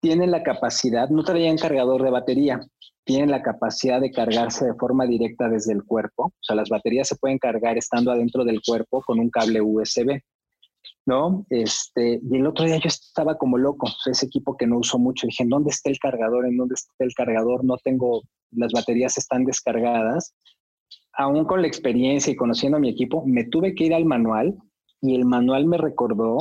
tienen 0.00 0.30
la 0.30 0.42
capacidad, 0.42 1.08
no 1.08 1.24
traían 1.24 1.58
cargador 1.58 2.02
de 2.02 2.10
batería, 2.10 2.60
tienen 3.08 3.30
la 3.30 3.40
capacidad 3.40 4.02
de 4.02 4.10
cargarse 4.10 4.66
de 4.66 4.74
forma 4.74 5.06
directa 5.06 5.48
desde 5.48 5.72
el 5.72 5.82
cuerpo. 5.82 6.24
O 6.26 6.42
sea, 6.42 6.54
las 6.54 6.68
baterías 6.68 7.08
se 7.08 7.16
pueden 7.16 7.38
cargar 7.38 7.78
estando 7.78 8.12
adentro 8.12 8.44
del 8.44 8.60
cuerpo 8.60 9.00
con 9.00 9.18
un 9.18 9.30
cable 9.30 9.62
USB. 9.62 10.20
¿no? 11.06 11.46
Este, 11.48 12.20
y 12.22 12.36
el 12.36 12.46
otro 12.46 12.66
día 12.66 12.76
yo 12.76 12.86
estaba 12.86 13.38
como 13.38 13.56
loco, 13.56 13.88
ese 14.04 14.26
equipo 14.26 14.58
que 14.58 14.66
no 14.66 14.76
uso 14.76 14.98
mucho, 14.98 15.26
dije, 15.26 15.42
¿en 15.42 15.48
dónde 15.48 15.70
está 15.70 15.88
el 15.88 15.98
cargador? 15.98 16.44
¿En 16.44 16.58
dónde 16.58 16.74
está 16.74 16.92
el 16.98 17.14
cargador? 17.14 17.64
No 17.64 17.78
tengo, 17.78 18.20
las 18.50 18.72
baterías 18.72 19.16
están 19.16 19.46
descargadas. 19.46 20.34
Aún 21.14 21.46
con 21.46 21.62
la 21.62 21.66
experiencia 21.66 22.30
y 22.30 22.36
conociendo 22.36 22.76
a 22.76 22.80
mi 22.80 22.90
equipo, 22.90 23.24
me 23.24 23.44
tuve 23.44 23.74
que 23.74 23.84
ir 23.84 23.94
al 23.94 24.04
manual 24.04 24.54
y 25.00 25.14
el 25.14 25.24
manual 25.24 25.64
me 25.64 25.78
recordó 25.78 26.36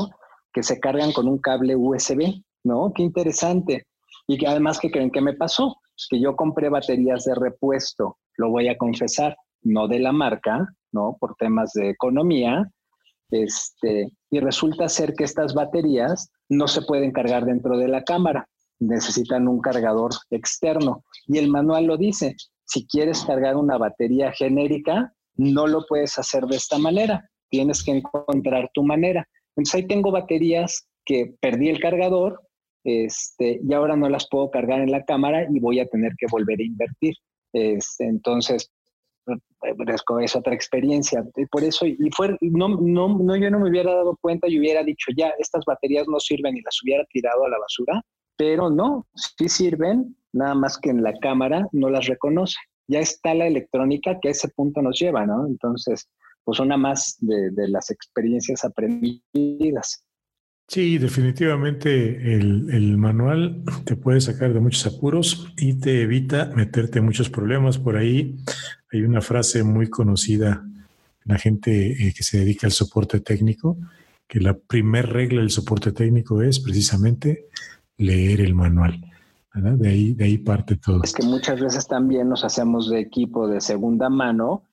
que 0.51 0.63
se 0.63 0.81
cargan 0.81 1.13
con 1.13 1.29
un 1.29 1.37
cable 1.37 1.77
USB, 1.77 2.43
¿no? 2.65 2.91
Qué 2.93 3.03
interesante. 3.03 3.87
Y 4.27 4.37
que 4.37 4.47
además, 4.47 4.79
¿qué 4.79 4.91
creen 4.91 5.11
que 5.11 5.21
me 5.21 5.33
pasó? 5.33 5.77
Que 6.09 6.19
yo 6.19 6.35
compré 6.35 6.69
baterías 6.69 7.25
de 7.25 7.35
repuesto, 7.35 8.17
lo 8.37 8.49
voy 8.49 8.67
a 8.67 8.77
confesar, 8.77 9.35
no 9.63 9.87
de 9.87 9.99
la 9.99 10.11
marca, 10.11 10.67
¿no? 10.91 11.17
Por 11.19 11.35
temas 11.35 11.73
de 11.73 11.89
economía, 11.89 12.69
este, 13.29 14.11
y 14.29 14.39
resulta 14.39 14.87
ser 14.87 15.13
que 15.13 15.23
estas 15.23 15.53
baterías 15.53 16.29
no 16.49 16.67
se 16.67 16.81
pueden 16.81 17.11
cargar 17.11 17.45
dentro 17.45 17.77
de 17.77 17.87
la 17.87 18.03
cámara, 18.03 18.47
necesitan 18.79 19.47
un 19.47 19.59
cargador 19.59 20.11
externo. 20.29 21.03
Y 21.27 21.37
el 21.37 21.49
manual 21.49 21.85
lo 21.85 21.97
dice, 21.97 22.35
si 22.65 22.85
quieres 22.87 23.23
cargar 23.25 23.55
una 23.55 23.77
batería 23.77 24.31
genérica, 24.31 25.13
no 25.35 25.67
lo 25.67 25.85
puedes 25.87 26.17
hacer 26.17 26.45
de 26.45 26.57
esta 26.57 26.77
manera, 26.77 27.29
tienes 27.49 27.83
que 27.83 27.91
encontrar 27.91 28.69
tu 28.73 28.83
manera. 28.83 29.27
Entonces 29.55 29.75
ahí 29.75 29.87
tengo 29.87 30.11
baterías 30.11 30.87
que 31.05 31.35
perdí 31.39 31.69
el 31.69 31.79
cargador 31.79 32.41
este, 32.87 33.59
y 33.61 33.73
ahora 33.73 33.97
no 33.97 34.07
las 34.07 34.29
puedo 34.29 34.49
cargar 34.49 34.79
en 34.79 34.91
la 34.91 35.03
cámara 35.03 35.45
y 35.51 35.59
voy 35.59 35.81
a 35.81 35.87
tener 35.87 36.13
que 36.17 36.25
volver 36.31 36.57
a 36.61 36.63
invertir. 36.63 37.15
Este, 37.51 38.05
entonces, 38.05 38.71
es 40.21 40.35
otra 40.37 40.53
experiencia. 40.53 41.21
Por 41.51 41.65
eso, 41.65 41.85
y 41.85 41.97
fue, 42.15 42.37
no, 42.39 42.69
no, 42.69 43.19
no, 43.19 43.35
yo 43.35 43.51
no 43.51 43.59
me 43.59 43.69
hubiera 43.69 43.93
dado 43.93 44.17
cuenta 44.21 44.47
y 44.47 44.57
hubiera 44.57 44.85
dicho, 44.85 45.11
ya, 45.17 45.33
estas 45.37 45.65
baterías 45.65 46.07
no 46.07 46.17
sirven 46.21 46.55
y 46.55 46.61
las 46.61 46.81
hubiera 46.81 47.03
tirado 47.11 47.43
a 47.43 47.49
la 47.49 47.59
basura, 47.59 48.01
pero 48.37 48.69
no, 48.69 49.05
sí 49.15 49.49
sirven, 49.49 50.15
nada 50.31 50.55
más 50.55 50.77
que 50.77 50.89
en 50.89 51.03
la 51.03 51.11
cámara 51.19 51.67
no 51.73 51.89
las 51.89 52.07
reconoce. 52.07 52.55
Ya 52.87 52.99
está 52.99 53.33
la 53.33 53.47
electrónica 53.47 54.17
que 54.21 54.29
a 54.29 54.31
ese 54.31 54.47
punto 54.55 54.81
nos 54.81 54.97
lleva, 54.97 55.25
¿no? 55.25 55.45
Entonces, 55.45 56.07
pues 56.45 56.61
una 56.61 56.77
más 56.77 57.17
de, 57.19 57.49
de 57.51 57.67
las 57.67 57.91
experiencias 57.91 58.63
aprendidas. 58.63 60.06
Sí, 60.67 60.97
definitivamente 60.97 62.35
el, 62.35 62.97
manual 62.97 63.63
te 63.85 63.95
puede 63.95 64.19
sacar 64.19 64.53
de 64.53 64.59
muchos 64.59 64.85
apuros 64.85 65.47
y 65.55 65.75
te 65.75 66.01
evita 66.01 66.51
meterte 66.55 66.99
en 66.99 67.05
muchos 67.05 67.29
problemas. 67.29 67.77
Por 67.77 67.95
ahí 67.95 68.35
hay 68.91 69.03
una 69.03 69.21
frase 69.21 69.63
muy 69.63 69.89
conocida 69.89 70.65
en 70.65 71.31
la 71.31 71.37
gente 71.37 71.91
eh, 71.91 72.13
que 72.13 72.23
se 72.23 72.39
dedica 72.39 72.67
al 72.67 72.73
soporte 72.73 73.21
técnico, 73.21 73.77
que 74.27 74.41
la 74.41 74.57
primer 74.57 75.07
regla 75.07 75.39
del 75.39 75.51
soporte 75.51 75.93
técnico 75.93 76.41
es 76.41 76.59
precisamente 76.59 77.45
leer 77.97 78.41
el 78.41 78.53
manual. 78.53 79.01
De 79.53 79.89
ahí, 79.89 80.13
de 80.13 80.25
ahí 80.25 80.37
parte 80.37 80.75
todo. 80.75 81.01
Es 81.03 81.13
que 81.13 81.23
muchas 81.23 81.59
veces 81.59 81.87
también 81.87 82.29
nos 82.29 82.43
hacemos 82.43 82.89
de 82.89 82.99
equipo 82.99 83.47
de 83.47 83.61
segunda 83.61 84.09
mano, 84.09 84.63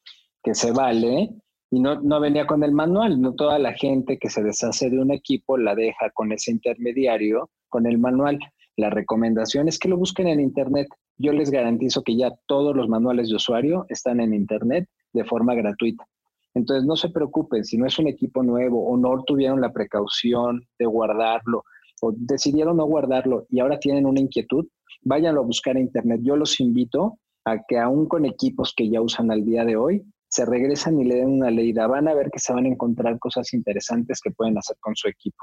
que 0.42 0.54
se 0.54 0.72
vale, 0.72 1.30
y 1.70 1.80
no, 1.80 2.00
no 2.00 2.20
venía 2.20 2.46
con 2.46 2.62
el 2.62 2.72
manual. 2.72 3.20
No 3.20 3.34
toda 3.34 3.58
la 3.58 3.72
gente 3.72 4.18
que 4.18 4.30
se 4.30 4.42
deshace 4.42 4.90
de 4.90 5.00
un 5.00 5.10
equipo 5.10 5.56
la 5.56 5.74
deja 5.74 6.10
con 6.10 6.32
ese 6.32 6.50
intermediario, 6.50 7.50
con 7.68 7.86
el 7.86 7.98
manual. 7.98 8.38
La 8.76 8.90
recomendación 8.90 9.68
es 9.68 9.78
que 9.78 9.88
lo 9.88 9.96
busquen 9.96 10.28
en 10.28 10.40
Internet. 10.40 10.88
Yo 11.16 11.32
les 11.32 11.50
garantizo 11.50 12.02
que 12.02 12.16
ya 12.16 12.32
todos 12.46 12.76
los 12.76 12.88
manuales 12.88 13.28
de 13.28 13.36
usuario 13.36 13.86
están 13.88 14.20
en 14.20 14.34
Internet 14.34 14.88
de 15.12 15.24
forma 15.24 15.54
gratuita. 15.54 16.06
Entonces, 16.54 16.86
no 16.86 16.96
se 16.96 17.08
preocupen 17.08 17.64
si 17.64 17.76
no 17.76 17.86
es 17.86 17.98
un 17.98 18.06
equipo 18.06 18.42
nuevo 18.42 18.86
o 18.86 18.96
no 18.96 19.22
tuvieron 19.24 19.60
la 19.60 19.72
precaución 19.72 20.66
de 20.78 20.86
guardarlo 20.86 21.64
o 22.00 22.12
decidieron 22.16 22.76
no 22.76 22.84
guardarlo 22.84 23.46
y 23.50 23.60
ahora 23.60 23.78
tienen 23.78 24.06
una 24.06 24.20
inquietud, 24.20 24.66
váyanlo 25.02 25.40
a 25.40 25.44
buscar 25.44 25.76
en 25.76 25.84
Internet. 25.84 26.20
Yo 26.22 26.36
los 26.36 26.60
invito 26.60 27.18
a 27.44 27.58
que 27.66 27.78
aún 27.78 28.06
con 28.06 28.24
equipos 28.24 28.72
que 28.76 28.88
ya 28.88 29.00
usan 29.00 29.30
al 29.30 29.44
día 29.44 29.64
de 29.64 29.76
hoy, 29.76 30.04
se 30.34 30.44
regresan 30.44 31.00
y 31.00 31.04
le 31.04 31.16
den 31.16 31.28
una 31.28 31.50
leída. 31.50 31.86
Van 31.86 32.08
a 32.08 32.14
ver 32.14 32.28
que 32.32 32.40
se 32.40 32.52
van 32.52 32.64
a 32.64 32.68
encontrar 32.68 33.18
cosas 33.20 33.54
interesantes 33.54 34.20
que 34.20 34.32
pueden 34.32 34.58
hacer 34.58 34.76
con 34.80 34.96
su 34.96 35.08
equipo. 35.08 35.38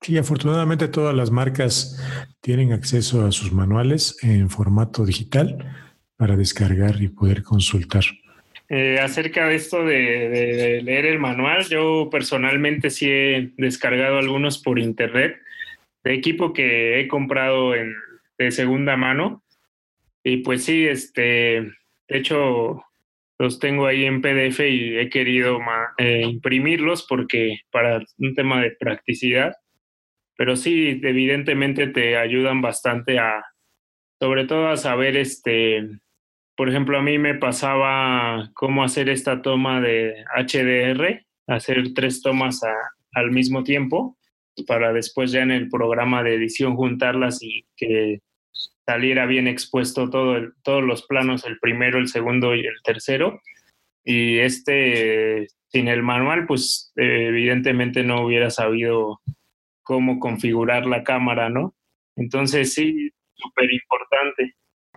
Sí, 0.00 0.18
afortunadamente 0.18 0.88
todas 0.88 1.14
las 1.14 1.30
marcas 1.30 2.02
tienen 2.40 2.72
acceso 2.72 3.24
a 3.24 3.30
sus 3.30 3.52
manuales 3.52 4.18
en 4.22 4.50
formato 4.50 5.04
digital 5.04 5.64
para 6.16 6.36
descargar 6.36 7.00
y 7.00 7.06
poder 7.06 7.44
consultar. 7.44 8.02
Eh, 8.68 8.98
acerca 9.00 9.46
de 9.46 9.54
esto 9.54 9.84
de, 9.84 10.28
de, 10.28 10.82
leer 10.82 11.06
el 11.06 11.20
manual, 11.20 11.64
yo 11.68 12.08
personalmente 12.10 12.90
sí 12.90 13.08
he 13.08 13.52
descargado 13.56 14.18
algunos 14.18 14.58
por 14.58 14.80
internet 14.80 15.36
de 16.02 16.14
equipo 16.14 16.52
que 16.52 16.98
he 16.98 17.06
comprado 17.06 17.76
en, 17.76 17.94
de 18.38 18.50
segunda 18.50 18.96
mano. 18.96 19.44
Y 20.24 20.38
pues 20.38 20.64
sí, 20.64 20.86
este, 20.86 21.22
de 21.22 22.18
hecho, 22.18 22.82
los 23.38 23.58
tengo 23.58 23.86
ahí 23.86 24.04
en 24.04 24.20
PDF 24.20 24.60
y 24.60 24.98
he 24.98 25.08
querido 25.08 25.58
eh, 25.98 26.22
imprimirlos 26.22 27.06
porque 27.08 27.60
para 27.70 28.02
un 28.18 28.34
tema 28.34 28.60
de 28.60 28.72
practicidad. 28.78 29.52
Pero 30.36 30.56
sí, 30.56 31.00
evidentemente 31.02 31.88
te 31.88 32.16
ayudan 32.16 32.60
bastante 32.60 33.18
a, 33.18 33.44
sobre 34.20 34.46
todo 34.46 34.68
a 34.68 34.76
saber, 34.76 35.16
este, 35.16 35.88
por 36.56 36.68
ejemplo, 36.68 36.98
a 36.98 37.02
mí 37.02 37.18
me 37.18 37.34
pasaba 37.34 38.50
cómo 38.54 38.84
hacer 38.84 39.08
esta 39.08 39.42
toma 39.42 39.80
de 39.80 40.14
HDR, 40.36 41.26
hacer 41.46 41.92
tres 41.94 42.22
tomas 42.22 42.60
al 43.12 43.30
mismo 43.30 43.62
tiempo 43.62 44.16
para 44.66 44.92
después 44.92 45.32
ya 45.32 45.42
en 45.42 45.50
el 45.50 45.68
programa 45.68 46.22
de 46.22 46.34
edición 46.34 46.76
juntarlas 46.76 47.42
y 47.42 47.64
que 47.76 48.20
saliera 48.86 49.26
bien 49.26 49.48
expuesto 49.48 50.10
todo 50.10 50.36
todos 50.62 50.82
los 50.82 51.06
planos, 51.06 51.44
el 51.44 51.58
primero, 51.58 51.98
el 51.98 52.08
segundo 52.08 52.54
y 52.54 52.60
el 52.60 52.82
tercero. 52.84 53.40
Y 54.04 54.38
este, 54.38 55.48
sin 55.68 55.88
el 55.88 56.02
manual, 56.02 56.46
pues 56.46 56.92
evidentemente 56.96 58.02
no 58.02 58.24
hubiera 58.24 58.50
sabido 58.50 59.20
cómo 59.82 60.18
configurar 60.18 60.86
la 60.86 61.04
cámara, 61.04 61.48
¿no? 61.48 61.74
Entonces 62.16 62.74
sí, 62.74 63.10
súper 63.34 63.72
importante. 63.72 64.54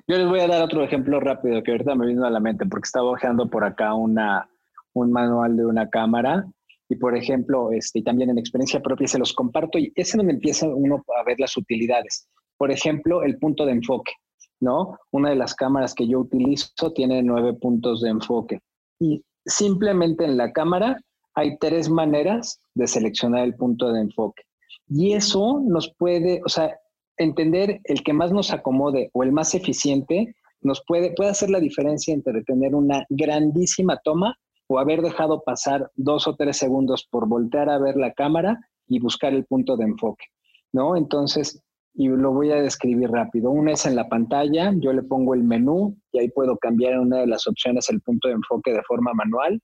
Yo 0.08 0.18
les 0.18 0.28
voy 0.28 0.40
a 0.40 0.48
dar 0.48 0.62
otro 0.62 0.84
ejemplo 0.84 1.20
rápido 1.20 1.64
que 1.64 1.72
ahorita 1.72 1.96
me 1.96 2.08
vino 2.08 2.26
a 2.26 2.30
la 2.30 2.40
mente 2.40 2.66
porque 2.66 2.86
estaba 2.86 3.10
hojeando 3.10 3.50
por 3.50 3.64
acá 3.64 3.94
una, 3.94 4.48
un 4.94 5.12
manual 5.12 5.58
de 5.58 5.66
una 5.66 5.90
cámara 5.90 6.46
y 6.88 6.96
por 6.96 7.18
ejemplo, 7.18 7.72
este, 7.72 8.02
también 8.04 8.30
en 8.30 8.38
experiencia 8.38 8.82
propia 8.82 9.08
se 9.08 9.18
los 9.18 9.34
comparto 9.34 9.80
y 9.80 9.92
es 9.96 10.16
donde 10.16 10.34
empieza 10.34 10.68
uno 10.68 11.04
a 11.20 11.24
ver 11.24 11.40
las 11.40 11.58
utilidades. 11.58 12.28
Por 12.58 12.72
ejemplo, 12.72 13.24
el 13.24 13.38
punto 13.38 13.66
de 13.66 13.74
enfoque, 13.74 14.14
¿no? 14.60 14.98
Una 15.12 15.30
de 15.30 15.36
las 15.36 15.54
cámaras 15.54 15.94
que 15.94 16.08
yo 16.08 16.20
utilizo 16.20 16.92
tiene 16.94 17.22
nueve 17.24 17.54
puntos 17.54 18.02
de 18.02 18.10
enfoque 18.10 18.60
y 19.00 19.24
simplemente 19.46 20.26
en 20.26 20.38
la 20.38 20.52
cámara 20.52 20.98
hay 21.36 21.58
tres 21.58 21.90
maneras 21.90 22.60
de 22.74 22.88
seleccionar 22.88 23.44
el 23.44 23.56
punto 23.56 23.92
de 23.92 24.02
enfoque. 24.02 24.44
Y 24.88 25.14
eso 25.14 25.62
nos 25.66 25.94
puede, 25.98 26.42
o 26.46 26.50
sea, 26.50 26.78
entender 27.18 27.82
el 27.84 28.04
que 28.04 28.14
más 28.14 28.32
nos 28.32 28.52
acomode 28.52 29.10
o 29.14 29.24
el 29.24 29.32
más 29.32 29.54
eficiente 29.54 30.36
nos 30.62 30.84
puede, 30.88 31.14
puede 31.14 31.30
hacer 31.30 31.50
la 31.50 31.60
diferencia 31.60 32.14
entre 32.14 32.44
tener 32.44 32.74
una 32.74 33.06
grandísima 33.10 34.00
toma 34.04 34.36
o 34.68 34.80
haber 34.80 35.02
dejado 35.02 35.44
pasar 35.44 35.92
dos 35.96 36.28
o 36.28 36.36
tres 36.36 36.58
segundos 36.58 37.08
por 37.10 37.28
voltear 37.28 37.70
a 37.70 37.78
ver 37.78 37.96
la 37.98 38.14
cámara 38.14 38.60
y 38.88 39.00
buscar 39.00 39.34
el 39.34 39.46
punto 39.46 39.78
de 39.78 39.86
enfoque, 39.86 40.26
¿no? 40.74 40.96
Entonces, 40.96 41.62
y 41.96 42.10
lo 42.10 42.34
voy 42.34 42.52
a 42.52 42.62
describir 42.62 43.10
rápido. 43.10 43.50
Una 43.50 43.72
es 43.72 43.86
en 43.86 43.96
la 43.96 44.10
pantalla, 44.10 44.74
yo 44.76 44.92
le 44.92 45.02
pongo 45.02 45.34
el 45.34 45.44
menú 45.44 45.98
y 46.12 46.20
ahí 46.20 46.30
puedo 46.30 46.58
cambiar 46.58 46.94
en 46.94 47.00
una 47.00 47.20
de 47.20 47.28
las 47.28 47.48
opciones 47.48 47.90
el 47.90 48.02
punto 48.02 48.28
de 48.28 48.34
enfoque 48.34 48.74
de 48.74 48.84
forma 48.84 49.14
manual. 49.14 49.62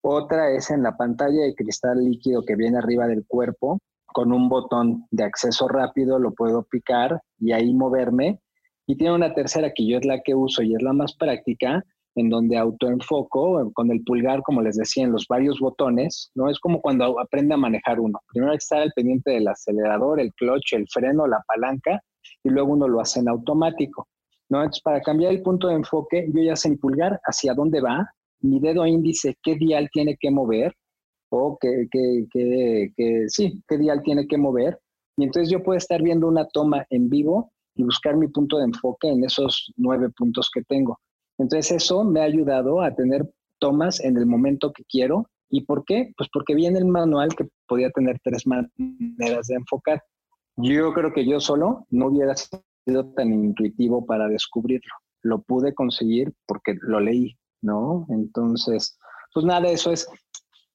Otra 0.00 0.50
es 0.50 0.70
en 0.70 0.82
la 0.82 0.96
pantalla 0.96 1.42
de 1.42 1.54
cristal 1.54 2.04
líquido 2.04 2.44
que 2.44 2.54
viene 2.54 2.78
arriba 2.78 3.08
del 3.08 3.26
cuerpo, 3.26 3.80
con 4.06 4.32
un 4.32 4.48
botón 4.48 5.06
de 5.10 5.24
acceso 5.24 5.66
rápido 5.66 6.20
lo 6.20 6.32
puedo 6.32 6.62
picar 6.62 7.20
y 7.38 7.52
ahí 7.52 7.74
moverme. 7.74 8.40
Y 8.86 8.96
tiene 8.96 9.14
una 9.14 9.34
tercera 9.34 9.72
que 9.74 9.86
yo 9.86 9.98
es 9.98 10.04
la 10.04 10.20
que 10.20 10.34
uso 10.34 10.62
y 10.62 10.74
es 10.74 10.82
la 10.82 10.92
más 10.92 11.16
práctica, 11.16 11.82
en 12.16 12.30
donde 12.30 12.56
autoenfoco 12.56 13.70
con 13.72 13.90
el 13.90 14.02
pulgar, 14.04 14.42
como 14.42 14.62
les 14.62 14.76
decía, 14.76 15.04
en 15.04 15.12
los 15.12 15.26
varios 15.28 15.58
botones, 15.58 16.30
¿no? 16.34 16.48
Es 16.48 16.58
como 16.60 16.80
cuando 16.80 17.18
aprende 17.20 17.54
a 17.54 17.58
manejar 17.58 18.00
uno. 18.00 18.20
Primero 18.28 18.52
hay 18.52 18.58
que 18.58 18.62
estar 18.62 18.80
al 18.80 18.92
pendiente 18.94 19.32
del 19.32 19.48
acelerador, 19.48 20.20
el 20.20 20.32
clutch, 20.34 20.74
el 20.74 20.86
freno, 20.88 21.26
la 21.26 21.42
palanca, 21.46 22.00
y 22.42 22.50
luego 22.50 22.72
uno 22.72 22.88
lo 22.88 23.00
hace 23.00 23.20
en 23.20 23.28
automático, 23.28 24.06
¿no? 24.48 24.58
Entonces, 24.58 24.82
para 24.82 25.00
cambiar 25.00 25.32
el 25.32 25.42
punto 25.42 25.68
de 25.68 25.74
enfoque, 25.74 26.28
yo 26.32 26.42
ya 26.42 26.56
sé 26.56 26.70
mi 26.70 26.76
pulgar 26.76 27.20
hacia 27.24 27.54
dónde 27.54 27.80
va, 27.80 28.08
mi 28.40 28.60
dedo 28.60 28.86
índice 28.86 29.36
qué 29.42 29.56
dial 29.56 29.88
tiene 29.92 30.16
que 30.18 30.30
mover, 30.30 30.72
o 31.30 31.58
que, 31.60 31.88
que, 31.90 33.24
sí, 33.28 33.62
qué 33.68 33.78
dial 33.78 34.02
tiene 34.02 34.26
que 34.26 34.38
mover. 34.38 34.78
Y 35.16 35.24
entonces 35.24 35.50
yo 35.50 35.62
puedo 35.62 35.76
estar 35.76 36.02
viendo 36.02 36.28
una 36.28 36.46
toma 36.48 36.86
en 36.90 37.08
vivo 37.08 37.50
y 37.76 37.82
buscar 37.82 38.16
mi 38.16 38.28
punto 38.28 38.58
de 38.58 38.64
enfoque 38.64 39.08
en 39.08 39.24
esos 39.24 39.72
nueve 39.76 40.08
puntos 40.16 40.50
que 40.52 40.62
tengo. 40.62 40.98
Entonces 41.38 41.82
eso 41.82 42.04
me 42.04 42.20
ha 42.20 42.24
ayudado 42.24 42.80
a 42.82 42.94
tener 42.94 43.28
tomas 43.58 44.00
en 44.00 44.16
el 44.16 44.26
momento 44.26 44.72
que 44.72 44.84
quiero. 44.84 45.28
¿Y 45.48 45.62
por 45.62 45.84
qué? 45.84 46.12
Pues 46.16 46.28
porque 46.32 46.54
viene 46.54 46.78
el 46.78 46.86
manual 46.86 47.34
que 47.34 47.48
podía 47.66 47.90
tener 47.90 48.18
tres 48.22 48.46
maneras 48.46 49.46
de 49.46 49.54
enfocar. 49.54 50.02
Yo 50.56 50.92
creo 50.92 51.12
que 51.12 51.26
yo 51.26 51.40
solo 51.40 51.86
no 51.90 52.06
hubiera 52.06 52.34
sido 52.36 53.12
tan 53.14 53.32
intuitivo 53.32 54.04
para 54.06 54.28
descubrirlo. 54.28 54.92
Lo 55.22 55.42
pude 55.42 55.74
conseguir 55.74 56.32
porque 56.46 56.74
lo 56.80 57.00
leí, 57.00 57.36
¿no? 57.62 58.06
Entonces, 58.10 58.98
pues 59.32 59.44
nada, 59.46 59.68
eso 59.68 59.90
es 59.90 60.08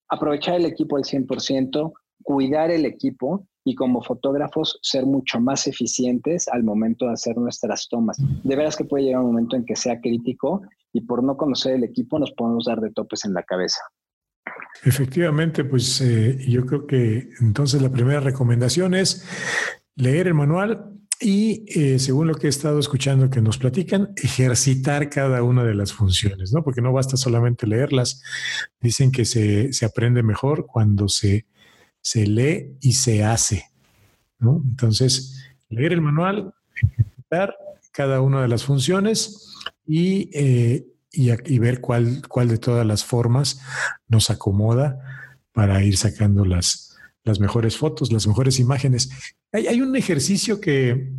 aprovechar 0.10 0.56
el 0.56 0.66
equipo 0.66 0.98
al 0.98 1.04
100%, 1.04 1.94
cuidar 2.24 2.72
el 2.72 2.86
equipo 2.86 3.48
y 3.64 3.76
como 3.76 4.02
fotógrafos 4.02 4.80
ser 4.82 5.06
mucho 5.06 5.40
más 5.40 5.68
eficientes 5.68 6.48
al 6.48 6.64
momento 6.64 7.06
de 7.06 7.14
hacer 7.14 7.38
nuestras 7.38 7.88
tomas. 7.90 8.18
De 8.44 8.56
veras 8.56 8.76
que 8.76 8.86
puede 8.86 9.06
llegar 9.06 9.22
un 9.22 9.28
momento 9.28 9.56
en 9.56 9.66
que 9.66 9.76
sea 9.76 10.00
crítico 10.00 10.62
y 10.94 11.02
por 11.02 11.24
no 11.24 11.38
conocer 11.38 11.76
el 11.76 11.84
equipo 11.84 12.20
nos 12.20 12.32
podemos 12.32 12.66
dar 12.66 12.80
de 12.80 12.92
topes 12.92 13.26
en 13.26 13.34
la 13.34 13.44
cabeza. 13.44 13.82
Efectivamente, 14.84 15.66
pues 15.66 16.02
eh, 16.02 16.38
yo 16.48 16.66
creo 16.66 16.88
que 16.88 17.30
entonces 17.42 17.82
la 17.82 17.92
primera 17.92 18.20
recomendación 18.20 18.94
es 18.94 19.26
leer 19.96 20.28
el 20.28 20.34
manual 20.34 21.00
y 21.22 21.66
eh, 21.68 22.00
según 22.00 22.28
lo 22.28 22.36
que 22.36 22.48
he 22.48 22.50
estado 22.50 22.80
escuchando 22.80 23.30
que 23.30 23.42
nos 23.42 23.58
platican, 23.58 24.14
ejercitar 24.16 25.10
cada 25.10 25.44
una 25.44 25.66
de 25.66 25.76
las 25.76 25.92
funciones, 25.92 26.54
¿no? 26.54 26.64
Porque 26.64 26.82
no 26.82 26.94
basta 26.94 27.18
solamente 27.18 27.68
leerlas. 27.68 28.24
Dicen 28.80 29.12
que 29.12 29.26
se, 29.26 29.74
se 29.74 29.86
aprende 29.86 30.24
mejor 30.24 30.66
cuando 30.66 31.10
se, 31.10 31.46
se 32.10 32.26
lee 32.26 32.76
y 32.82 32.94
se 32.94 33.24
hace. 33.24 33.66
Entonces, 34.42 35.46
leer 35.70 35.94
el 35.94 36.02
manual, 36.02 36.52
ejercitar 36.82 37.56
cada 37.92 38.22
una 38.22 38.42
de 38.42 38.48
las 38.48 38.64
funciones 38.64 39.54
y, 39.86 40.32
eh, 40.34 40.88
y, 41.12 41.60
ver 41.60 41.82
cuál, 41.82 42.24
cuál 42.28 42.48
de 42.48 42.58
todas 42.58 42.84
las 42.84 43.06
formas 43.06 43.62
nos 44.08 44.32
acomoda 44.32 44.98
para 45.52 45.84
ir 45.84 45.98
sacando 45.98 46.46
las, 46.46 46.98
las 47.26 47.40
mejores 47.40 47.78
fotos, 47.78 48.12
las 48.12 48.26
mejores 48.26 48.60
imágenes. 48.60 49.12
Hay, 49.52 49.80
un 49.80 49.96
ejercicio 49.96 50.60
que, 50.60 51.12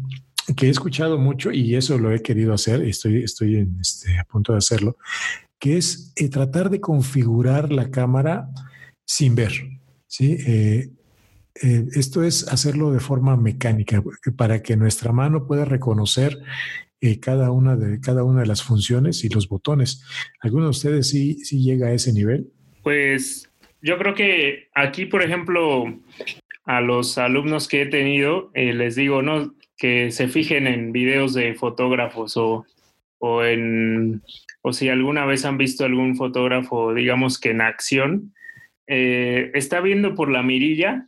he 0.60 0.68
escuchado 0.68 1.18
mucho 1.18 1.52
y 1.52 1.76
eso 1.76 1.98
lo 1.98 2.12
he 2.12 2.20
querido 2.20 2.52
hacer, 2.52 2.82
estoy, 2.82 3.22
estoy 3.22 3.64
este, 3.80 4.18
a 4.18 4.24
punto 4.24 4.50
de 4.50 4.58
hacerlo, 4.58 4.96
que 5.56 5.76
es 5.76 6.12
eh, 6.16 6.28
tratar 6.28 6.68
de 6.68 6.80
configurar 6.80 7.70
la 7.70 7.92
cámara 7.92 8.48
sin 9.04 9.36
ver. 9.36 9.79
¿Sí? 10.10 10.36
Eh, 10.46 10.90
eh, 11.62 11.84
esto 11.94 12.22
es 12.24 12.48
hacerlo 12.48 12.90
de 12.90 13.00
forma 13.00 13.36
mecánica 13.36 14.02
para 14.36 14.62
que 14.62 14.76
nuestra 14.76 15.12
mano 15.12 15.46
pueda 15.46 15.64
reconocer 15.64 16.36
cada, 17.20 17.50
una 17.50 17.76
de, 17.76 18.00
cada 18.00 18.24
una 18.24 18.42
de 18.42 18.46
las 18.46 18.62
funciones 18.62 19.24
y 19.24 19.30
los 19.30 19.48
botones. 19.48 20.04
¿Alguno 20.40 20.64
de 20.64 20.70
ustedes 20.70 21.08
sí, 21.08 21.42
sí 21.44 21.62
llega 21.62 21.88
a 21.88 21.92
ese 21.94 22.12
nivel? 22.12 22.50
Pues 22.82 23.50
yo 23.80 23.96
creo 23.98 24.14
que 24.14 24.68
aquí, 24.74 25.06
por 25.06 25.22
ejemplo, 25.22 25.84
a 26.64 26.80
los 26.80 27.16
alumnos 27.16 27.68
que 27.68 27.82
he 27.82 27.86
tenido, 27.86 28.50
eh, 28.54 28.74
les 28.74 28.96
digo, 28.96 29.22
¿no? 29.22 29.54
Que 29.76 30.10
se 30.10 30.28
fijen 30.28 30.66
en 30.66 30.92
videos 30.92 31.32
de 31.32 31.54
fotógrafos 31.54 32.36
o, 32.36 32.66
o, 33.18 33.44
en, 33.44 34.22
o 34.62 34.72
si 34.72 34.88
alguna 34.88 35.24
vez 35.24 35.44
han 35.44 35.56
visto 35.56 35.84
algún 35.84 36.16
fotógrafo, 36.16 36.92
digamos 36.92 37.38
que 37.38 37.50
en 37.50 37.62
acción, 37.62 38.34
eh, 38.92 39.52
está 39.54 39.80
viendo 39.80 40.16
por 40.16 40.32
la 40.32 40.42
mirilla, 40.42 41.06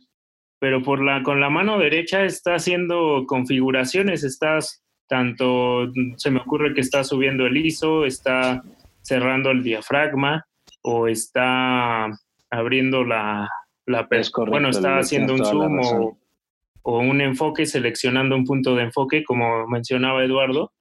pero 0.57 0.81
por 0.81 1.03
la, 1.03 1.21
con 1.21 1.41
la 1.41 1.49
mano 1.49 1.77
derecha 1.77 2.23
está 2.23 2.55
haciendo 2.55 3.25
configuraciones, 3.27 4.23
estás 4.23 4.85
tanto, 5.09 5.91
se 6.15 6.31
me 6.31 6.39
ocurre 6.39 6.73
que 6.73 6.79
está 6.79 7.03
subiendo 7.03 7.45
el 7.45 7.57
ISO, 7.57 8.05
está 8.05 8.63
cerrando 9.01 9.51
el 9.51 9.63
diafragma 9.63 10.45
o 10.81 11.09
está 11.09 12.05
abriendo 12.49 13.03
la, 13.03 13.49
la 13.85 14.07
bueno, 14.47 14.69
está 14.69 14.99
haciendo 14.99 15.33
un 15.33 15.43
zoom 15.43 15.79
o, 15.81 16.17
o, 16.83 16.99
un 16.99 17.19
enfoque, 17.19 17.65
seleccionando 17.65 18.37
un 18.37 18.45
punto 18.45 18.75
de 18.75 18.83
enfoque, 18.83 19.25
como 19.25 19.67
mencionaba 19.67 20.23
Eduardo. 20.23 20.71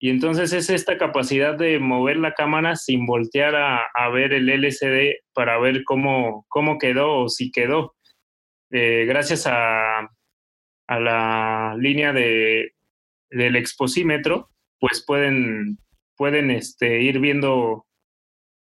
Y 0.00 0.10
entonces 0.10 0.52
es 0.52 0.70
esta 0.70 0.96
capacidad 0.96 1.56
de 1.56 1.78
mover 1.80 2.18
la 2.18 2.34
cámara 2.34 2.76
sin 2.76 3.04
voltear 3.04 3.56
a, 3.56 3.84
a 3.94 4.08
ver 4.10 4.32
el 4.32 4.48
LCD 4.48 5.16
para 5.34 5.58
ver 5.58 5.82
cómo, 5.84 6.46
cómo 6.48 6.78
quedó 6.78 7.22
o 7.22 7.28
si 7.28 7.50
quedó. 7.50 7.96
Eh, 8.70 9.06
gracias 9.06 9.46
a, 9.46 10.00
a 10.86 11.00
la 11.00 11.76
línea 11.78 12.12
de, 12.12 12.74
del 13.30 13.56
exposímetro, 13.56 14.50
pues 14.78 15.04
pueden, 15.04 15.78
pueden 16.16 16.50
este, 16.50 17.02
ir 17.02 17.18
viendo 17.18 17.86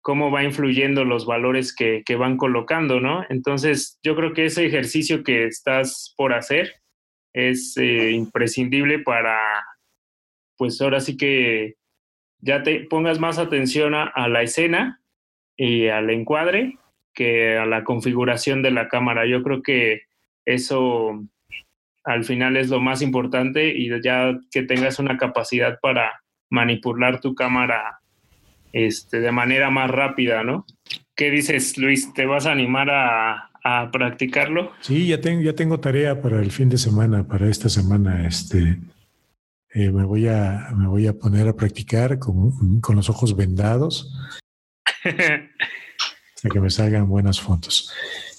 cómo 0.00 0.30
va 0.30 0.44
influyendo 0.44 1.04
los 1.04 1.26
valores 1.26 1.74
que, 1.74 2.02
van 2.16 2.36
colocando, 2.36 3.00
¿no? 3.00 3.24
Entonces, 3.28 3.98
yo 4.02 4.16
creo 4.16 4.32
que 4.32 4.46
ese 4.46 4.64
ejercicio 4.64 5.22
que 5.22 5.44
estás 5.44 6.14
por 6.16 6.32
hacer 6.32 6.72
es 7.34 7.76
eh, 7.76 8.12
imprescindible 8.12 9.00
para, 9.00 9.38
pues 10.58 10.80
ahora 10.82 11.00
sí 11.00 11.16
que 11.16 11.76
ya 12.40 12.62
te 12.62 12.80
pongas 12.80 13.18
más 13.18 13.38
atención 13.38 13.94
a, 13.94 14.28
la 14.28 14.42
escena 14.42 15.00
y 15.56 15.88
al 15.88 16.10
encuadre 16.10 16.78
que 17.14 17.56
a 17.56 17.66
la 17.66 17.84
configuración 17.84 18.62
de 18.62 18.70
la 18.70 18.88
cámara. 18.88 19.26
Yo 19.26 19.42
creo 19.42 19.62
que 19.62 20.02
eso 20.44 21.24
al 22.04 22.24
final 22.24 22.56
es 22.56 22.68
lo 22.68 22.80
más 22.80 23.02
importante 23.02 23.74
y 23.74 23.90
ya 24.02 24.38
que 24.50 24.62
tengas 24.62 24.98
una 24.98 25.16
capacidad 25.16 25.78
para 25.80 26.22
manipular 26.50 27.20
tu 27.20 27.34
cámara 27.34 28.00
este, 28.72 29.20
de 29.20 29.32
manera 29.32 29.70
más 29.70 29.90
rápida, 29.90 30.44
¿no? 30.44 30.64
¿Qué 31.16 31.30
dices, 31.30 31.76
Luis? 31.78 32.12
¿Te 32.14 32.26
vas 32.26 32.46
a 32.46 32.52
animar 32.52 32.88
a, 32.90 33.50
a 33.64 33.90
practicarlo? 33.90 34.72
Sí, 34.80 35.08
ya 35.08 35.20
tengo, 35.20 35.42
ya 35.42 35.54
tengo 35.54 35.80
tarea 35.80 36.22
para 36.22 36.40
el 36.40 36.50
fin 36.50 36.68
de 36.68 36.78
semana, 36.78 37.26
para 37.26 37.48
esta 37.48 37.68
semana. 37.68 38.26
Este, 38.26 38.78
eh, 39.74 39.90
me, 39.90 40.04
voy 40.04 40.28
a, 40.28 40.70
me 40.76 40.86
voy 40.86 41.06
a 41.06 41.12
poner 41.12 41.48
a 41.48 41.56
practicar 41.56 42.18
con, 42.18 42.80
con 42.80 42.96
los 42.96 43.08
ojos 43.10 43.36
vendados 43.36 44.14
hasta 45.04 46.48
que 46.48 46.60
me 46.60 46.70
salgan 46.70 47.08
buenas 47.08 47.40
fotos. 47.40 47.92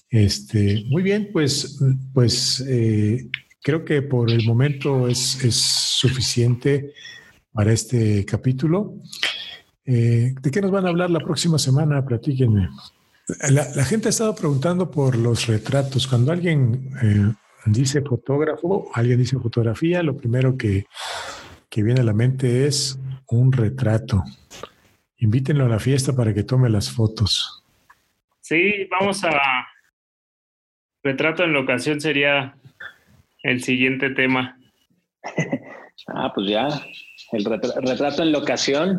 Este, 0.10 0.84
muy 0.88 1.04
bien, 1.04 1.30
pues, 1.32 1.80
pues 2.14 2.64
eh, 2.68 3.30
creo 3.62 3.86
que 3.86 4.02
por 4.02 4.32
el 4.32 4.46
momento 4.46 5.08
es, 5.08 5.44
es 5.44 5.56
suficiente 5.56 6.94
para 7.52 7.72
este 7.72 8.26
capítulo. 8.26 8.96
Eh, 9.86 10.34
¿De 10.42 10.52
qué 10.52 10.62
nos 10.62 10.72
van 10.72 10.86
a 10.86 10.90
hablar 10.90 11.10
la 11.10 11.20
próxima 11.20 11.60
semana? 11.60 12.06
Platíquenme. 12.06 12.70
La, 13.50 13.86
gente 13.86 14.08
ha 14.08 14.10
estado 14.10 14.34
preguntando 14.34 14.90
por 14.90 15.16
los 15.16 15.46
retratos. 15.46 16.08
Cuando 16.08 16.32
alguien 16.32 16.92
eh, 17.04 17.34
dice 17.66 18.02
fotógrafo, 18.02 18.90
alguien 18.94 19.20
dice 19.20 19.38
fotografía, 19.38 20.04
lo 20.04 20.16
primero 20.16 20.58
que, 20.58 20.86
que 21.70 21.84
viene 21.84 22.02
a 22.02 22.04
la 22.04 22.14
mente 22.14 22.66
es 22.66 23.00
un 23.28 23.52
retrato. 23.52 24.24
Invítenlo 25.18 25.66
a 25.66 25.70
la 25.70 25.80
fiesta 25.80 26.14
para 26.16 26.34
que 26.34 26.44
tome 26.44 26.70
las 26.70 26.92
fotos. 26.92 27.64
Sí, 28.42 28.88
vamos 28.90 29.24
a... 29.24 29.68
Retrato 31.04 31.44
en 31.44 31.54
locación 31.54 32.02
sería 32.02 32.56
el 33.44 33.64
siguiente 33.64 34.10
tema. 34.10 34.58
ah, 36.08 36.32
pues 36.34 36.50
ya, 36.50 36.68
el 37.32 37.46
retrato 37.46 38.24
en 38.24 38.32
locación. 38.32 38.98